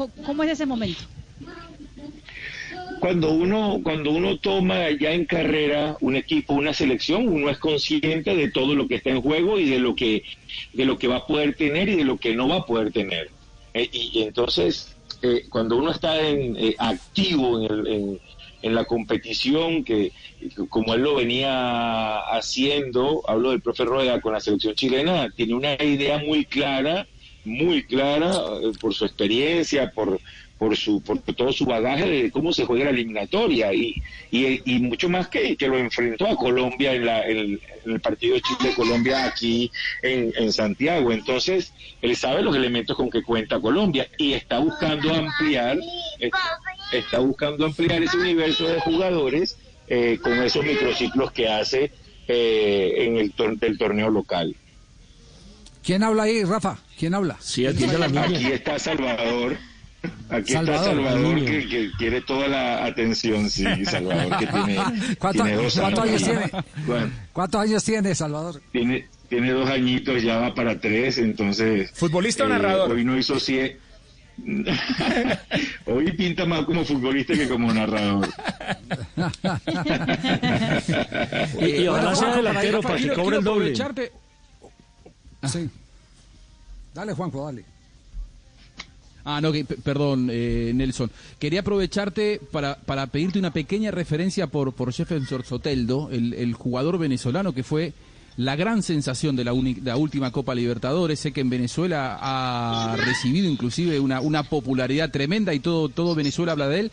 ¿Cómo, 0.00 0.12
¿Cómo 0.24 0.42
es 0.44 0.52
ese 0.52 0.64
momento? 0.64 1.02
cuando 3.00 3.30
uno 3.32 3.80
cuando 3.82 4.10
uno 4.10 4.38
toma 4.38 4.90
ya 4.98 5.12
en 5.12 5.26
carrera 5.26 5.96
un 6.00 6.16
equipo, 6.16 6.54
una 6.54 6.72
selección, 6.72 7.28
uno 7.28 7.50
es 7.50 7.58
consciente 7.58 8.34
de 8.34 8.50
todo 8.50 8.74
lo 8.74 8.88
que 8.88 8.94
está 8.96 9.10
en 9.10 9.20
juego 9.20 9.58
y 9.58 9.68
de 9.68 9.78
lo 9.78 9.94
que 9.94 10.22
de 10.72 10.84
lo 10.86 10.98
que 10.98 11.06
va 11.08 11.16
a 11.16 11.26
poder 11.26 11.54
tener 11.54 11.88
y 11.90 11.96
de 11.96 12.04
lo 12.04 12.16
que 12.18 12.34
no 12.34 12.48
va 12.48 12.56
a 12.56 12.66
poder 12.66 12.92
tener. 12.92 13.30
Eh, 13.74 13.88
y, 13.92 14.22
entonces 14.22 14.96
eh, 15.22 15.42
cuando 15.50 15.76
uno 15.76 15.90
está 15.90 16.26
en, 16.26 16.56
eh, 16.56 16.74
activo 16.78 17.60
en, 17.62 17.86
el- 17.86 18.20
en 18.62 18.74
la 18.74 18.84
competición, 18.84 19.84
que 19.84 20.12
como 20.68 20.94
él 20.94 21.02
lo 21.02 21.14
venía 21.16 22.18
haciendo, 22.20 23.22
hablo 23.26 23.50
del 23.50 23.62
profe 23.62 23.84
Rueda 23.84 24.20
con 24.20 24.32
la 24.34 24.40
selección 24.40 24.74
chilena, 24.74 25.28
tiene 25.34 25.54
una 25.54 25.74
idea 25.82 26.18
muy 26.18 26.44
clara, 26.44 27.06
muy 27.44 27.82
clara 27.84 28.30
eh, 28.62 28.72
por 28.80 28.94
su 28.94 29.04
experiencia, 29.04 29.90
por 29.90 30.20
por 30.58 30.76
su 30.76 31.00
por 31.00 31.18
todo 31.22 31.54
su 31.54 31.64
bagaje 31.64 32.06
de 32.06 32.30
cómo 32.30 32.52
se 32.52 32.66
juega 32.66 32.84
la 32.84 32.90
eliminatoria 32.90 33.72
y, 33.72 33.94
y, 34.30 34.78
mucho 34.80 35.08
más 35.08 35.28
que, 35.28 35.56
que 35.56 35.68
lo 35.68 35.78
enfrentó 35.78 36.26
a 36.26 36.36
Colombia 36.36 36.92
en, 36.92 37.06
la, 37.06 37.26
en 37.26 37.58
el 37.86 38.00
partido 38.00 38.34
de 38.34 38.42
Chile-Colombia 38.42 39.24
aquí 39.24 39.70
en, 40.02 40.34
en 40.36 40.52
Santiago. 40.52 41.12
Entonces, 41.12 41.72
él 42.02 42.14
sabe 42.14 42.42
los 42.42 42.54
elementos 42.54 42.94
con 42.94 43.08
que 43.08 43.22
cuenta 43.22 43.58
Colombia 43.58 44.06
y 44.18 44.34
está 44.34 44.58
buscando 44.58 45.14
ampliar, 45.14 45.78
eh, 46.18 46.30
está 46.92 47.20
buscando 47.20 47.64
ampliar 47.64 48.02
ese 48.02 48.18
universo 48.18 48.68
de 48.68 48.80
jugadores 48.80 49.56
eh, 49.88 50.18
con 50.22 50.34
esos 50.42 50.62
microciclos 50.62 51.32
que 51.32 51.48
hace 51.48 51.90
eh, 52.28 52.94
en 52.98 53.16
el 53.16 53.32
tor- 53.32 53.58
del 53.58 53.78
torneo 53.78 54.10
local. 54.10 54.54
¿Quién 55.82 56.02
habla 56.02 56.24
ahí, 56.24 56.44
Rafa? 56.44 56.78
¿Quién 56.98 57.14
habla? 57.14 57.36
Sí, 57.40 57.62
la 57.62 57.70
Aquí 58.22 58.46
está 58.46 58.78
Salvador. 58.78 59.56
Aquí 60.30 60.52
Salvador, 60.52 60.98
está 60.98 61.12
Salvador 61.12 61.44
que, 61.44 61.68
que 61.68 61.90
quiere 61.98 62.20
toda 62.22 62.48
la 62.48 62.84
atención, 62.86 63.50
sí, 63.50 63.64
Salvador 63.84 64.38
que 64.38 64.46
tiene, 64.46 64.76
¿Cuánto- 65.18 65.44
tiene 65.44 65.62
dos 65.62 65.78
cuántos 65.78 66.04
años 66.04 66.22
años. 66.22 66.50
tiene? 66.50 66.64
Bueno, 66.86 67.10
¿Cuántos 67.32 67.60
años 67.60 67.84
tiene, 67.84 68.14
Salvador? 68.14 68.62
tiene, 68.72 69.08
tiene 69.28 69.52
dos 69.52 69.68
añitos, 69.68 70.22
ya 70.22 70.38
va 70.38 70.54
para 70.54 70.80
tres, 70.80 71.18
entonces... 71.18 71.90
¿Futbolista 71.94 72.44
o 72.44 72.46
eh, 72.46 72.50
narrador? 72.50 72.92
Hoy 72.92 73.04
no 73.04 73.18
hizo 73.18 73.38
cien... 73.38 73.76
hoy 75.84 76.12
pinta 76.12 76.46
más 76.46 76.64
como 76.64 76.82
futbolista 76.84 77.34
que 77.34 77.46
como 77.48 77.72
narrador. 77.74 78.26
Y, 81.60 81.82
y 81.82 81.88
ojalá 81.88 82.10
Bueno, 82.10 82.16
sea 82.16 82.36
delantero 82.36 82.80
para 82.80 82.94
para 82.96 83.06
que 83.06 83.12
cobre 83.20 83.36
el 83.38 83.44
doble. 83.44 83.74
Sí. 85.48 85.68
Dale, 86.94 87.12
Juanjo, 87.14 87.44
dale. 87.44 87.64
Ah, 89.24 89.40
no, 89.40 89.52
que, 89.52 89.64
perdón, 89.64 90.28
eh, 90.32 90.72
Nelson. 90.74 91.10
Quería 91.38 91.60
aprovecharte 91.60 92.40
para, 92.50 92.74
para 92.76 93.06
pedirte 93.06 93.38
una 93.38 93.52
pequeña 93.52 93.90
referencia 93.90 94.46
por, 94.48 94.72
por 94.72 94.92
Jefferson 94.92 95.44
Soteldo, 95.44 96.08
el, 96.10 96.32
el 96.34 96.54
jugador 96.54 96.98
venezolano 96.98 97.52
que 97.52 97.62
fue 97.62 97.92
la 98.38 98.56
gran 98.56 98.82
sensación 98.82 99.36
de 99.36 99.44
la, 99.44 99.52
uni- 99.52 99.76
la 99.84 99.96
última 99.96 100.32
Copa 100.32 100.54
Libertadores. 100.54 101.20
Sé 101.20 101.32
que 101.32 101.42
en 101.42 101.50
Venezuela 101.50 102.18
ha 102.20 102.96
recibido 102.96 103.48
inclusive 103.48 104.00
una, 104.00 104.20
una 104.20 104.42
popularidad 104.42 105.10
tremenda 105.10 105.52
y 105.54 105.60
todo, 105.60 105.90
todo 105.90 106.14
Venezuela 106.14 106.52
habla 106.52 106.68
de 106.68 106.80
él. 106.80 106.92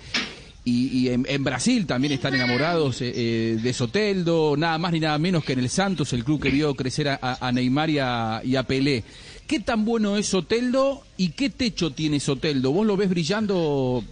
Y, 0.69 1.08
y 1.08 1.10
en, 1.10 1.43
Brasil 1.45 1.86
también 1.86 2.12
están 2.12 2.36
enamorados 2.36 3.01
eh, 3.01 3.13
eh, 3.15 3.58
de 3.63 3.71
Soteldo, 3.71 4.58
nada 4.58 4.77
más 4.77 4.91
ni 4.91 4.99
nada 4.99 5.17
menos 5.17 5.45
que 5.45 5.53
en 5.53 5.60
el 5.60 5.69
Santos, 5.69 6.12
el 6.12 6.25
club 6.25 6.41
que 6.41 6.49
vio 6.49 6.75
crecer 6.75 7.08
a, 7.08 7.19
a 7.21 7.51
Neymar 7.53 7.89
y 7.89 7.99
a, 7.99 8.41
y 8.43 8.58
a 8.58 8.63
Pelé. 8.63 9.06
¿Qué 9.47 9.62
tan 9.62 9.86
bueno 9.86 10.17
es 10.17 10.27
Soteldo 10.27 11.06
y 11.15 11.30
qué 11.30 11.49
techo 11.49 11.91
tiene 11.91 12.19
Soteldo? 12.19 12.73
¿Vos 12.73 12.86
lo 12.86 12.97
ves 12.97 13.08
brillando 13.08 14.03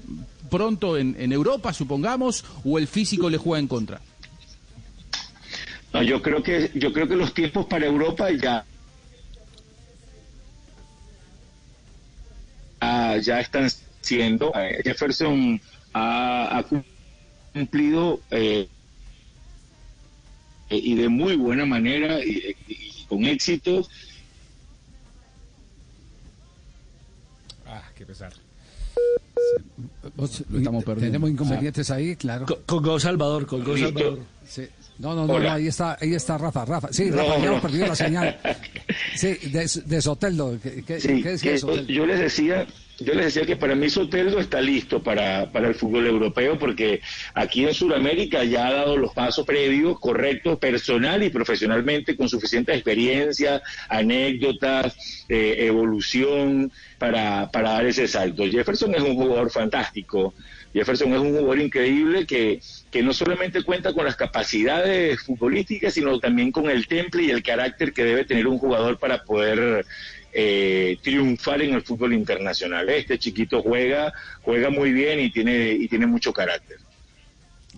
pronto 0.49 0.97
en, 0.97 1.17
en 1.19 1.33
Europa, 1.33 1.73
supongamos, 1.73 2.45
o 2.63 2.79
el 2.79 2.87
físico 2.87 3.29
le 3.29 3.37
juega 3.37 3.59
en 3.59 3.67
contra? 3.67 3.99
No, 5.91 6.03
yo 6.03 6.21
creo 6.21 6.41
que 6.41 6.71
yo 6.73 6.93
creo 6.93 7.09
que 7.09 7.17
los 7.17 7.33
tiempos 7.33 7.65
para 7.65 7.85
Europa 7.85 8.29
ya 8.31 8.63
ah, 12.79 13.17
ya 13.17 13.41
están 13.41 13.69
siendo 13.99 14.53
eh, 14.55 14.79
Jefferson 14.85 15.59
ha, 15.97 16.57
ha 16.59 16.63
cumplido 17.53 18.19
eh, 18.31 18.67
eh, 20.69 20.77
y 20.83 20.95
de 20.95 21.07
muy 21.09 21.35
buena 21.37 21.65
manera 21.65 22.23
y, 22.23 22.55
y 22.67 23.05
con 23.07 23.23
éxito 23.25 23.87
Ah, 27.67 27.81
qué 27.95 28.05
pesar. 28.05 28.31
Vos- 30.15 30.43
Lo 30.49 30.59
estamos 30.59 30.83
perdiendo. 30.83 31.07
Tenemos 31.11 31.29
inconvenientes 31.31 31.89
ahí, 31.91 32.15
claro. 32.15 32.45
Co- 32.45 32.61
Colgó 32.65 32.99
Salvador, 32.99 33.45
colgó. 33.47 33.75
Salvador. 33.77 34.19
Sí. 34.47 34.67
No, 34.99 35.13
no, 35.13 35.25
no, 35.27 35.39
no, 35.39 35.51
ahí 35.51 35.67
está, 35.67 35.97
ahí 35.99 36.13
está 36.13 36.37
Rafa, 36.37 36.63
Rafa. 36.63 36.93
Sí, 36.93 37.05
No, 37.09 37.17
Rafa, 37.17 37.37
ya 37.39 37.45
hemos 37.45 37.55
no. 37.57 37.61
perdido 37.61 37.87
la 37.87 37.95
señal. 37.95 38.39
Sí, 39.15 39.27
de, 39.49 39.69
de 39.85 40.01
Soteldo. 40.01 40.57
¿Qué, 40.61 40.83
qué- 40.83 40.99
Sí, 40.99 41.21
qué 41.23 41.29
decía 41.31 41.51
que, 41.53 41.57
Soteldo? 41.57 41.91
yo 41.91 42.05
les 42.05 42.19
decía, 42.19 42.67
yo 42.99 43.13
les 43.13 43.25
decía 43.25 43.45
que 43.45 43.57
para 43.57 43.75
mí 43.75 43.89
Soteldo 43.89 44.39
está 44.39 44.61
listo 44.61 45.03
para, 45.03 45.51
para 45.51 45.67
el 45.67 45.75
fútbol 45.75 46.05
europeo 46.07 46.57
porque 46.57 47.01
aquí 47.33 47.65
en 47.65 47.73
Sudamérica 47.73 48.43
ya 48.43 48.67
ha 48.67 48.73
dado 48.73 48.97
los 48.97 49.13
pasos 49.13 49.45
previos 49.45 49.99
correctos 49.99 50.57
personal 50.59 51.21
y 51.23 51.29
profesionalmente 51.29 52.15
con 52.15 52.29
suficiente 52.29 52.73
experiencia, 52.73 53.61
anécdotas, 53.89 55.25
eh, 55.27 55.55
evolución 55.59 56.71
para, 56.97 57.51
para 57.51 57.71
dar 57.71 57.85
ese 57.85 58.07
salto. 58.07 58.45
Jefferson 58.45 58.95
es 58.95 59.01
un 59.01 59.15
jugador 59.15 59.51
fantástico. 59.51 60.33
Jefferson 60.73 61.13
es 61.13 61.19
un 61.19 61.29
jugador 61.29 61.59
increíble 61.59 62.25
que, 62.25 62.59
que 62.91 63.01
no 63.01 63.13
solamente 63.13 63.63
cuenta 63.63 63.93
con 63.93 64.05
las 64.05 64.15
capacidades 64.15 65.21
futbolísticas, 65.21 65.93
sino 65.93 66.19
también 66.19 66.51
con 66.51 66.69
el 66.69 66.87
temple 66.87 67.23
y 67.23 67.29
el 67.29 67.43
carácter 67.43 67.93
que 67.93 68.03
debe 68.03 68.25
tener 68.25 68.47
un 68.47 68.57
jugador 68.57 68.99
para 68.99 69.23
poder 69.23 69.85
eh, 70.37 70.97
triunfar 71.01 71.61
en 71.61 71.75
el 71.75 71.81
fútbol 71.81 72.13
internacional. 72.13 72.89
Este 72.89 73.17
chiquito 73.17 73.61
juega, 73.61 74.13
juega 74.41 74.69
muy 74.69 74.91
bien 74.91 75.21
y 75.21 75.31
tiene, 75.31 75.71
y 75.71 75.87
tiene 75.87 76.05
mucho 76.05 76.33
carácter. 76.33 76.77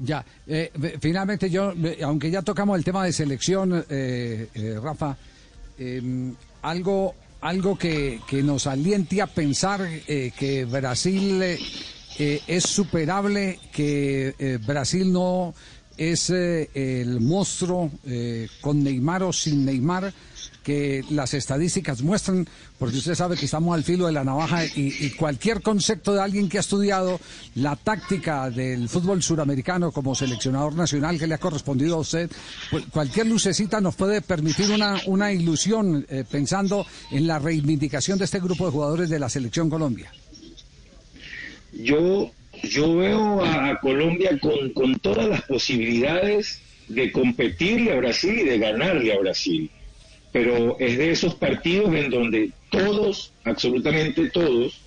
Ya, 0.04 0.26
eh, 0.48 0.72
finalmente 1.00 1.50
yo, 1.52 1.72
eh, 1.72 2.00
aunque 2.04 2.32
ya 2.32 2.42
tocamos 2.42 2.78
el 2.78 2.84
tema 2.84 3.06
de 3.06 3.14
selección, 3.14 3.86
eh, 3.90 4.48
eh, 4.56 4.80
Rafa, 4.82 5.18
eh, 5.78 6.34
algo, 6.64 7.14
algo 7.42 7.78
que, 7.78 8.20
que 8.28 8.42
nos 8.42 8.66
aliente 8.66 9.22
a 9.22 9.28
pensar 9.28 9.88
eh, 10.08 10.32
que 10.38 10.66
Brasil 10.66 11.42
eh, 11.44 11.60
eh, 12.18 12.42
es 12.48 12.64
superable, 12.64 13.60
que 13.72 14.34
eh, 14.40 14.58
Brasil 14.66 15.14
no 15.14 15.54
es 15.96 16.32
eh, 16.32 16.70
el 16.74 17.20
monstruo 17.20 17.92
eh, 18.06 18.48
con 18.62 18.84
Neymar 18.84 19.24
o 19.24 19.34
sin 19.34 19.66
Neymar 19.66 20.14
que 20.68 21.02
las 21.12 21.34
estadísticas 21.34 22.02
muestran, 22.02 22.46
porque 22.78 22.98
usted 22.98 23.16
sabe 23.16 23.38
que 23.38 23.46
estamos 23.46 23.74
al 23.74 23.86
filo 23.86 24.06
de 24.06 24.12
la 24.12 24.26
navaja 24.26 24.66
y, 24.66 25.12
cualquier 25.12 25.62
concepto 25.62 26.14
de 26.14 26.22
alguien 26.22 26.50
que 26.50 26.58
ha 26.58 26.60
estudiado 26.60 27.22
la 27.56 27.78
táctica 27.78 28.50
del 28.50 28.90
fútbol 28.90 29.24
suramericano 29.24 29.94
como 29.94 30.14
seleccionador 30.14 30.76
nacional 30.76 31.18
que 31.18 31.26
le 31.26 31.36
ha 31.36 31.38
correspondido 31.38 31.96
a 31.96 32.00
usted, 32.00 32.30
pues, 32.70 32.84
cualquier 32.88 33.28
lucecita 33.28 33.80
nos 33.80 33.96
puede 33.96 34.22
permitir 34.22 34.70
una, 34.72 34.98
una 35.06 35.32
ilusión 35.32 36.06
eh, 36.10 36.26
pensando 36.30 36.86
en 37.12 37.28
la 37.28 37.40
reivindicación 37.40 38.20
de 38.20 38.26
este 38.26 38.42
grupo 38.42 38.66
de 38.66 38.72
jugadores 38.74 39.10
de 39.10 39.20
la 39.20 39.30
selección 39.30 39.70
Colombia. 39.70 40.12
Yo, 41.72 42.30
yo 42.64 42.94
veo 42.98 43.42
a 43.42 43.80
Colombia 43.80 44.38
con, 44.42 44.74
con 44.74 45.00
todas 45.00 45.30
las 45.30 45.44
posibilidades 45.44 46.60
de 46.90 47.10
competirle 47.14 47.94
a 47.94 48.00
Brasil 48.00 48.38
y 48.38 48.44
de 48.44 48.60
ganarle 48.60 49.14
a 49.14 49.20
Brasil. 49.20 49.72
Pero 50.38 50.78
es 50.80 51.00
de 51.00 51.10
esos 51.10 51.34
partidos 51.34 51.96
en 51.96 52.12
donde 52.12 52.52
todos, 52.70 53.34
absolutamente 53.44 54.30
todos, 54.30 54.80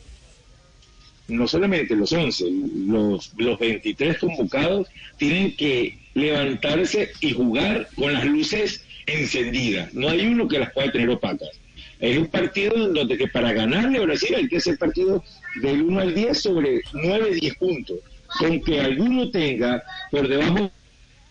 no 1.26 1.48
solamente 1.48 1.96
los 1.96 2.12
11, 2.12 2.44
los, 2.86 3.32
los 3.36 3.58
23 3.58 4.16
convocados 4.18 4.86
tienen 5.16 5.56
que 5.56 5.98
levantarse 6.14 7.10
y 7.20 7.32
jugar 7.32 7.88
con 7.96 8.12
las 8.12 8.24
luces 8.26 8.84
encendidas. 9.06 9.92
No 9.92 10.10
hay 10.10 10.24
uno 10.24 10.46
que 10.46 10.60
las 10.60 10.72
pueda 10.72 10.92
tener 10.92 11.10
opacas. 11.10 11.50
Es 11.98 12.16
un 12.16 12.28
partido 12.28 12.76
en 12.76 12.94
donde 12.94 13.18
que 13.18 13.26
para 13.26 13.52
ganarle 13.52 13.98
a 13.98 14.02
Brasil 14.02 14.32
hay 14.36 14.46
que 14.46 14.58
hacer 14.58 14.78
partido 14.78 15.24
del 15.60 15.82
1 15.82 16.00
al 16.00 16.14
10 16.14 16.40
sobre 16.40 16.80
9, 16.92 17.34
10 17.40 17.56
puntos. 17.56 17.98
Con 18.38 18.60
que 18.62 18.80
alguno 18.80 19.28
tenga 19.32 19.82
por 20.12 20.28
debajo 20.28 20.70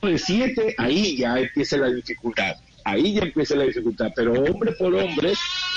de 0.01 0.17
7, 0.17 0.75
ahí 0.77 1.15
ya 1.15 1.39
empieza 1.39 1.77
la 1.77 1.87
dificultad. 1.87 2.57
Ahí 2.91 3.13
ya 3.13 3.21
empieza 3.21 3.55
la 3.55 3.63
dificultad. 3.63 4.11
Pero 4.15 4.33
hombre 4.33 4.73
por 4.73 4.93
hombre, 4.93 5.33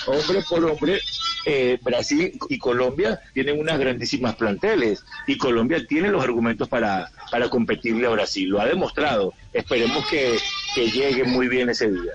hombre 0.06 0.42
por 0.48 0.64
hombre, 0.64 1.00
eh, 1.44 1.78
Brasil 1.82 2.38
y 2.48 2.58
Colombia 2.58 3.20
tienen 3.34 3.58
unas 3.58 3.78
grandísimas 3.78 4.34
planteles. 4.36 5.04
Y 5.26 5.38
Colombia 5.38 5.84
tiene 5.86 6.08
los 6.08 6.22
argumentos 6.22 6.68
para, 6.68 7.10
para 7.30 7.48
competirle 7.48 8.06
a 8.06 8.10
Brasil. 8.10 8.48
Lo 8.48 8.60
ha 8.60 8.66
demostrado. 8.66 9.34
Esperemos 9.52 10.06
que, 10.08 10.36
que 10.74 10.90
llegue 10.90 11.24
muy 11.24 11.48
bien 11.48 11.70
ese 11.70 11.90
día. 11.90 12.12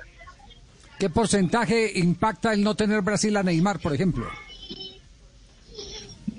¿Qué 1.00 1.10
porcentaje 1.10 1.92
impacta 2.00 2.54
el 2.54 2.64
no 2.64 2.76
tener 2.76 3.02
Brasil 3.02 3.38
a 3.38 3.44
Neymar, 3.44 3.80
por 3.80 3.94
ejemplo? 3.94 4.28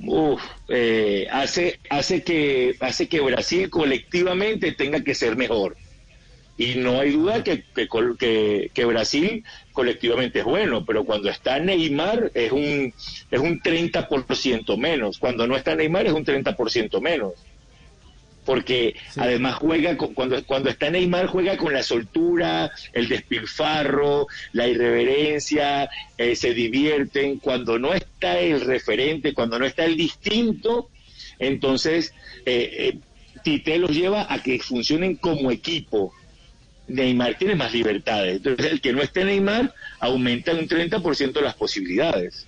uf, 0.08 0.42
eh, 0.68 1.26
hace, 1.30 1.78
hace, 1.90 2.22
que, 2.22 2.76
hace 2.80 3.08
que 3.08 3.20
Brasil 3.20 3.70
colectivamente 3.70 4.72
tenga 4.72 5.02
que 5.02 5.14
ser 5.14 5.36
mejor. 5.36 5.76
Y 6.58 6.74
no 6.74 6.98
hay 7.00 7.12
duda 7.12 7.44
que, 7.44 7.62
que, 8.18 8.70
que 8.74 8.84
Brasil 8.84 9.44
colectivamente 9.72 10.40
es 10.40 10.44
bueno, 10.44 10.84
pero 10.84 11.04
cuando 11.04 11.30
está 11.30 11.60
Neymar 11.60 12.32
es 12.34 12.50
un, 12.50 12.92
es 13.30 13.40
un 13.40 13.60
30% 13.60 14.76
menos. 14.76 15.18
Cuando 15.18 15.46
no 15.46 15.56
está 15.56 15.76
Neymar 15.76 16.06
es 16.06 16.12
un 16.12 16.24
30% 16.24 17.00
menos. 17.00 17.32
Porque 18.44 18.94
además 19.16 19.56
juega, 19.56 19.96
con- 19.96 20.14
cuando, 20.14 20.42
cuando 20.46 20.70
está 20.70 20.90
Neymar 20.90 21.26
juega 21.26 21.56
con 21.58 21.72
la 21.74 21.82
soltura, 21.82 22.70
el 22.94 23.06
despilfarro, 23.06 24.26
la 24.52 24.66
irreverencia, 24.66 25.88
eh, 26.16 26.34
se 26.34 26.54
divierten. 26.54 27.38
Cuando 27.38 27.78
no 27.78 27.92
está 27.94 28.38
el 28.40 28.62
referente, 28.62 29.34
cuando 29.34 29.58
no 29.58 29.66
está 29.66 29.84
el 29.84 29.96
distinto, 29.96 30.88
entonces 31.38 32.12
eh, 32.46 32.94
eh, 32.94 32.98
Tite 33.44 33.78
los 33.78 33.90
lleva 33.90 34.26
a 34.32 34.42
que 34.42 34.58
funcionen 34.58 35.16
como 35.16 35.50
equipo. 35.52 36.12
Neymar 36.88 37.36
tiene 37.36 37.54
más 37.54 37.72
libertades. 37.72 38.36
Entonces, 38.36 38.72
el 38.72 38.80
que 38.80 38.92
no 38.92 39.02
esté 39.02 39.24
Neymar 39.24 39.74
aumenta 40.00 40.52
un 40.52 40.66
30% 40.68 41.40
las 41.40 41.54
posibilidades. 41.54 42.46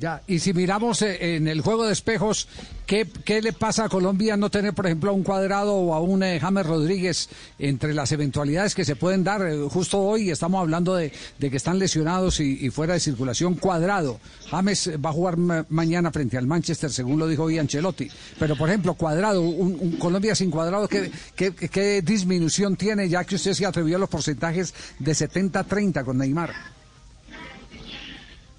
Ya, 0.00 0.20
y 0.26 0.40
si 0.40 0.52
miramos 0.52 1.00
eh, 1.02 1.36
en 1.36 1.46
el 1.46 1.60
juego 1.60 1.86
de 1.86 1.92
espejos, 1.92 2.48
¿qué, 2.86 3.06
qué 3.24 3.40
le 3.40 3.52
pasa 3.52 3.84
a 3.84 3.88
Colombia 3.88 4.36
no 4.36 4.50
tener, 4.50 4.74
por 4.74 4.86
ejemplo, 4.86 5.10
a 5.10 5.14
un 5.14 5.22
cuadrado 5.22 5.74
o 5.74 5.94
a 5.94 6.00
un 6.00 6.22
eh, 6.24 6.40
James 6.40 6.66
Rodríguez 6.66 7.28
entre 7.58 7.94
las 7.94 8.10
eventualidades 8.10 8.74
que 8.74 8.84
se 8.84 8.96
pueden 8.96 9.22
dar? 9.22 9.46
Eh, 9.46 9.56
justo 9.70 10.00
hoy 10.00 10.30
estamos 10.30 10.60
hablando 10.60 10.96
de, 10.96 11.12
de 11.38 11.50
que 11.50 11.56
están 11.56 11.78
lesionados 11.78 12.40
y, 12.40 12.68
fuera 12.70 12.94
de 12.94 13.00
circulación 13.00 13.54
cuadrado. 13.54 14.18
James 14.50 14.90
va 15.04 15.10
a 15.10 15.12
jugar 15.12 15.36
ma- 15.36 15.64
mañana 15.68 16.10
frente 16.10 16.36
al 16.36 16.46
Manchester, 16.48 16.90
según 16.90 17.18
lo 17.20 17.28
dijo 17.28 17.44
hoy 17.44 17.58
Ancelotti. 17.58 18.08
Pero, 18.40 18.56
por 18.56 18.68
ejemplo, 18.68 18.94
cuadrado, 18.94 19.40
un, 19.40 19.78
un 19.80 19.92
Colombia 19.98 20.34
sin 20.34 20.50
cuadrado, 20.50 20.88
¿qué, 20.88 21.10
qué, 21.36 21.52
qué 21.54 22.02
disminución 22.02 22.74
tiene? 22.76 23.08
Ya 23.08 23.22
que 23.24 23.36
usted 23.36 23.52
se 23.54 23.64
atrevió 23.64 23.96
a 23.96 24.00
los 24.00 24.08
porcentajes 24.08 24.74
de 24.98 25.12
70-30 25.12 26.04
con 26.04 26.18
Neymar. 26.18 26.75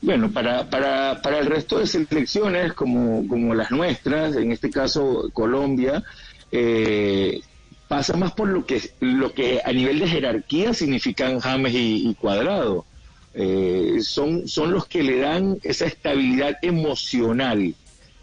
Bueno, 0.01 0.31
para, 0.31 0.69
para, 0.69 1.21
para 1.21 1.39
el 1.39 1.47
resto 1.47 1.79
de 1.79 1.87
selecciones, 1.87 2.73
como, 2.73 3.27
como 3.27 3.55
las 3.55 3.71
nuestras, 3.71 4.35
en 4.35 4.51
este 4.51 4.69
caso 4.69 5.29
Colombia, 5.33 6.03
eh, 6.51 7.41
pasa 7.87 8.15
más 8.15 8.33
por 8.33 8.47
lo 8.49 8.65
que, 8.65 8.81
lo 8.99 9.33
que 9.33 9.61
a 9.63 9.71
nivel 9.71 9.99
de 9.99 10.07
jerarquía 10.07 10.73
significan 10.73 11.39
James 11.39 11.73
y, 11.75 12.15
Cuadrado. 12.15 12.85
Eh, 13.33 13.97
son, 14.01 14.47
son 14.47 14.71
los 14.71 14.87
que 14.87 15.03
le 15.03 15.19
dan 15.19 15.59
esa 15.63 15.85
estabilidad 15.85 16.57
emocional, 16.61 17.75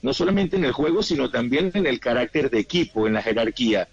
no 0.02 0.12
solamente 0.12 0.56
en 0.56 0.64
el 0.64 0.72
juego, 0.72 1.02
sino 1.02 1.30
también 1.30 1.70
en 1.74 1.86
el 1.86 2.00
carácter 2.00 2.50
de 2.50 2.60
equipo, 2.60 3.06
en 3.06 3.14
la 3.14 3.22
jerarquía. 3.22 3.88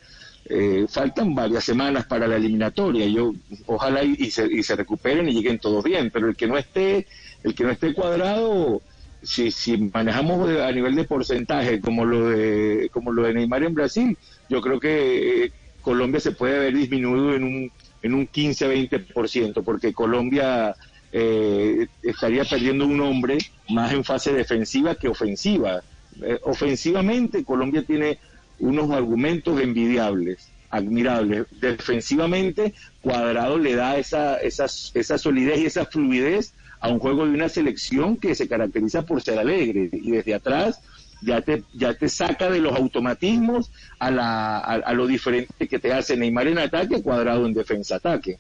Eh, 0.45 0.85
faltan 0.89 1.35
varias 1.35 1.63
semanas 1.63 2.05
para 2.05 2.27
la 2.27 2.35
eliminatoria. 2.35 3.05
Yo 3.05 3.33
ojalá 3.67 4.03
y 4.03 4.31
se, 4.31 4.51
y 4.51 4.63
se 4.63 4.75
recuperen 4.75 5.29
y 5.29 5.33
lleguen 5.33 5.59
todos 5.59 5.83
bien, 5.83 6.09
pero 6.11 6.27
el 6.27 6.35
que 6.35 6.47
no 6.47 6.57
esté, 6.57 7.07
el 7.43 7.55
que 7.55 7.63
no 7.63 7.71
esté 7.71 7.93
cuadrado, 7.93 8.81
si, 9.23 9.51
si 9.51 9.77
manejamos 9.77 10.49
a 10.49 10.71
nivel 10.71 10.95
de 10.95 11.03
porcentaje 11.03 11.79
como 11.79 12.05
lo 12.05 12.29
de 12.29 12.89
como 12.91 13.11
lo 13.11 13.23
de 13.23 13.33
Neymar 13.33 13.63
en 13.63 13.73
Brasil, 13.73 14.17
yo 14.49 14.61
creo 14.61 14.79
que 14.79 15.45
eh, 15.45 15.51
Colombia 15.81 16.19
se 16.19 16.31
puede 16.31 16.57
haber 16.57 16.75
disminuido 16.75 17.35
en 17.35 17.43
un 17.43 17.71
en 18.03 18.13
un 18.13 18.27
15-20%, 18.27 19.63
porque 19.63 19.93
Colombia 19.93 20.75
eh, 21.11 21.87
estaría 22.01 22.43
perdiendo 22.45 22.85
un 22.85 22.99
hombre 23.01 23.37
más 23.69 23.91
en 23.93 24.03
fase 24.03 24.33
defensiva 24.33 24.95
que 24.95 25.07
ofensiva. 25.07 25.83
Eh, 26.21 26.39
ofensivamente, 26.43 27.43
Colombia 27.43 27.83
tiene 27.83 28.19
unos 28.59 28.89
argumentos 28.91 29.59
envidiables, 29.61 30.49
admirables. 30.69 31.45
Defensivamente, 31.59 32.73
Cuadrado 33.01 33.57
le 33.57 33.75
da 33.75 33.97
esa, 33.97 34.37
esa, 34.37 34.65
esa 34.65 35.17
solidez 35.17 35.59
y 35.59 35.65
esa 35.65 35.85
fluidez 35.85 36.53
a 36.81 36.89
un 36.89 36.99
juego 36.99 37.25
de 37.25 37.31
una 37.31 37.47
selección 37.47 38.17
que 38.17 38.35
se 38.35 38.47
caracteriza 38.47 39.03
por 39.03 39.21
ser 39.21 39.39
alegre 39.39 39.89
y 39.91 40.11
desde 40.11 40.33
atrás 40.33 40.81
ya 41.21 41.41
te, 41.41 41.63
ya 41.73 41.93
te 41.93 42.09
saca 42.09 42.49
de 42.49 42.59
los 42.59 42.75
automatismos 42.75 43.71
a, 43.99 44.11
la, 44.11 44.57
a, 44.57 44.73
a 44.73 44.93
lo 44.93 45.07
diferente 45.07 45.67
que 45.67 45.79
te 45.79 45.93
hace 45.93 46.17
Neymar 46.17 46.47
en 46.47 46.57
ataque, 46.57 47.01
Cuadrado 47.01 47.45
en 47.45 47.53
defensa-ataque. 47.53 48.39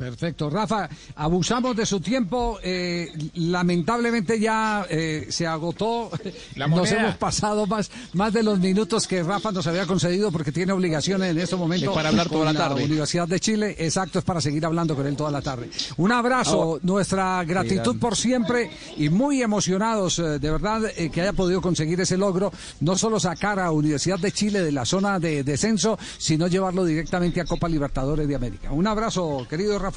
Perfecto. 0.00 0.48
Rafa, 0.48 0.88
abusamos 1.16 1.76
de 1.76 1.84
su 1.84 2.00
tiempo. 2.00 2.58
eh, 2.62 3.12
lamentablemente 3.34 4.40
ya 4.40 4.86
eh, 4.88 5.26
se 5.28 5.46
agotó. 5.46 6.10
La 6.56 6.68
nos 6.68 6.90
hemos 6.90 7.16
pasado 7.16 7.66
más, 7.66 7.90
más 8.14 8.32
de 8.32 8.42
los 8.42 8.58
minutos 8.58 9.06
que 9.06 9.22
Rafa 9.22 9.52
nos 9.52 9.66
había 9.66 9.84
concedido 9.86 10.32
porque 10.32 10.52
tiene 10.52 10.72
obligaciones 10.72 11.32
en 11.32 11.38
este 11.38 11.54
momento. 11.54 11.90
Es 11.90 11.94
para 11.94 12.08
hablar 12.08 12.28
con 12.28 12.38
toda 12.38 12.52
la 12.54 12.58
tarde. 12.58 12.82
Universidad 12.82 13.28
de 13.28 13.40
Chile. 13.40 13.76
Exacto, 13.78 14.20
es 14.20 14.24
para 14.24 14.40
seguir 14.40 14.64
hablando 14.64 14.96
con 14.96 15.06
él 15.06 15.16
toda 15.16 15.30
la 15.30 15.42
tarde. 15.42 15.68
Un 15.98 16.12
abrazo, 16.12 16.80
nuestra 16.82 17.44
gratitud 17.44 17.98
por 17.98 18.16
siempre 18.16 18.70
y 18.96 19.10
muy 19.10 19.42
emocionados, 19.42 20.18
eh, 20.18 20.38
de 20.38 20.50
verdad, 20.50 20.80
que 21.12 21.20
haya 21.20 21.34
podido 21.34 21.60
conseguir 21.60 22.00
ese 22.00 22.16
logro. 22.16 22.50
No 22.80 22.96
solo 22.96 23.20
sacar 23.20 23.60
a 23.60 23.70
Universidad 23.70 24.18
de 24.18 24.32
Chile 24.32 24.62
de 24.62 24.72
la 24.72 24.86
zona 24.86 25.18
de 25.18 25.44
descenso, 25.44 25.98
sino 26.16 26.46
llevarlo 26.46 26.86
directamente 26.86 27.42
a 27.42 27.44
Copa 27.44 27.68
Libertadores 27.68 28.26
de 28.26 28.34
América. 28.34 28.72
Un 28.72 28.86
abrazo, 28.86 29.46
querido 29.50 29.78
Rafa. 29.78 29.89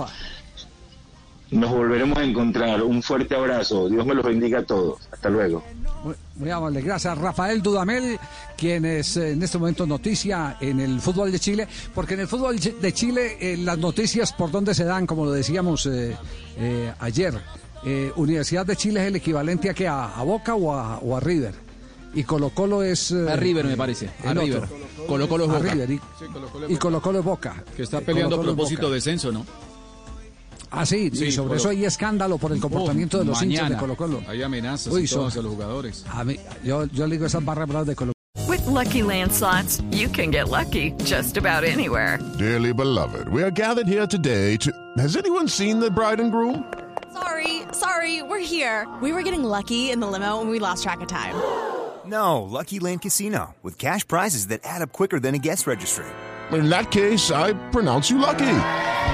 Nos 1.51 1.69
volveremos 1.69 2.17
a 2.17 2.23
encontrar. 2.23 2.81
Un 2.81 3.03
fuerte 3.03 3.35
abrazo. 3.35 3.87
Dios 3.87 4.05
me 4.05 4.15
los 4.15 4.25
bendiga 4.25 4.59
a 4.59 4.63
todos. 4.63 4.99
Hasta 5.11 5.29
luego. 5.29 5.63
Muy, 6.03 6.15
muy 6.35 6.49
amable, 6.49 6.81
gracias 6.81 7.17
Rafael 7.17 7.61
Dudamel, 7.61 8.19
quien 8.57 8.83
es 8.83 9.15
eh, 9.15 9.31
en 9.31 9.41
este 9.41 9.57
momento 9.57 9.85
noticia 9.87 10.57
en 10.59 10.81
el 10.81 10.99
fútbol 10.99 11.31
de 11.31 11.39
Chile, 11.39 11.65
porque 11.95 12.15
en 12.15 12.19
el 12.19 12.27
fútbol 12.27 12.59
de 12.59 12.91
Chile 12.93 13.37
eh, 13.39 13.55
las 13.55 13.77
noticias 13.77 14.33
por 14.33 14.51
dónde 14.51 14.73
se 14.75 14.83
dan, 14.83 15.07
como 15.07 15.23
lo 15.23 15.31
decíamos 15.31 15.85
eh, 15.85 16.13
eh, 16.57 16.91
ayer, 16.99 17.39
eh, 17.85 18.11
Universidad 18.17 18.65
de 18.65 18.75
Chile 18.75 19.01
es 19.01 19.07
el 19.07 19.15
equivalente 19.15 19.69
a 19.69 19.73
que 19.73 19.87
a, 19.87 20.07
a 20.07 20.23
Boca 20.23 20.55
o 20.55 20.73
a, 20.73 20.97
o 20.97 21.15
a 21.15 21.21
River, 21.21 21.53
y 22.13 22.25
Colo 22.25 22.49
Colo 22.49 22.83
es... 22.83 23.11
eh, 23.11 23.25
A 23.31 23.37
River, 23.37 23.63
me 23.63 23.77
parece. 23.77 24.09
A 24.25 24.33
River. 24.33 24.63
Colo 25.07 25.29
Colo 25.29 25.45
es 25.45 25.51
A 25.51 25.53
Boca. 25.53 25.71
River 25.71 25.89
y, 25.89 26.01
y 26.67 26.75
Colo 26.75 27.01
Colo 27.01 27.19
es 27.19 27.25
Boca. 27.25 27.63
Que 27.77 27.83
está 27.83 28.01
peleando 28.01 28.35
a 28.35 28.39
Colo-Colo 28.39 28.51
es 28.51 28.55
propósito 28.57 28.89
de 28.89 28.95
descenso, 28.95 29.31
¿no? 29.31 29.45
Ah, 30.75 30.85
sí, 30.85 31.11
Sí, 31.13 31.25
y 31.25 31.31
sobre 31.31 31.49
Colo- 31.49 31.59
eso 31.59 31.69
hay 31.69 31.85
escándalo 31.85 32.37
por 32.39 32.51
el 32.51 32.59
comportamiento 32.59 33.19
de 33.19 33.25
los 33.25 33.41
hinchas 33.43 33.69
de 33.69 33.77
Colo 33.77 33.95
Colo. 33.95 34.21
Hay 34.27 34.41
amenazas 34.41 34.91
Uy, 34.91 35.03
y 35.03 35.07
son- 35.07 35.27
hacia 35.27 35.41
los 35.41 35.51
jugadores. 35.53 36.03
A 36.09 36.23
mí, 36.23 36.37
yo, 36.63 36.85
yo 36.85 37.05
le 37.07 37.15
digo 37.15 37.27
esas 37.27 37.45
barras 37.45 37.67
bravas 37.67 37.87
de 37.87 37.95
Colo 37.95 38.11
With 38.47 38.65
Lucky 38.67 39.01
landslots, 39.03 39.81
you 39.91 40.09
can 40.09 40.31
get 40.31 40.49
lucky 40.49 40.93
just 41.05 41.37
about 41.37 41.63
anywhere. 41.63 42.17
Dearly 42.39 42.73
beloved, 42.73 43.27
we 43.29 43.41
are 43.43 43.51
gathered 43.51 43.87
here 43.87 44.07
today 44.07 44.57
to. 44.57 44.71
Has 44.97 45.15
anyone 45.15 45.47
seen 45.47 45.79
the 45.79 45.89
bride 45.91 46.19
and 46.19 46.31
groom? 46.31 46.63
Sorry, 47.13 47.61
sorry, 47.73 48.23
we're 48.23 48.39
here. 48.43 48.87
We 49.01 49.11
were 49.13 49.21
getting 49.21 49.43
lucky 49.43 49.91
in 49.91 49.99
the 49.99 50.07
limo 50.07 50.41
and 50.41 50.49
we 50.49 50.57
lost 50.59 50.81
track 50.83 51.01
of 51.01 51.07
time. 51.07 51.35
No, 52.05 52.41
Lucky 52.41 52.79
Land 52.79 53.01
Casino, 53.03 53.55
with 53.63 53.77
cash 53.77 54.05
prizes 54.07 54.47
that 54.47 54.61
add 54.65 54.81
up 54.81 54.91
quicker 54.91 55.19
than 55.19 55.35
a 55.35 55.39
guest 55.39 55.67
registry. 55.67 56.05
In 56.51 56.69
that 56.69 56.89
case, 56.91 57.31
I 57.31 57.53
pronounce 57.71 58.09
you 58.11 58.17
lucky. 58.17 58.45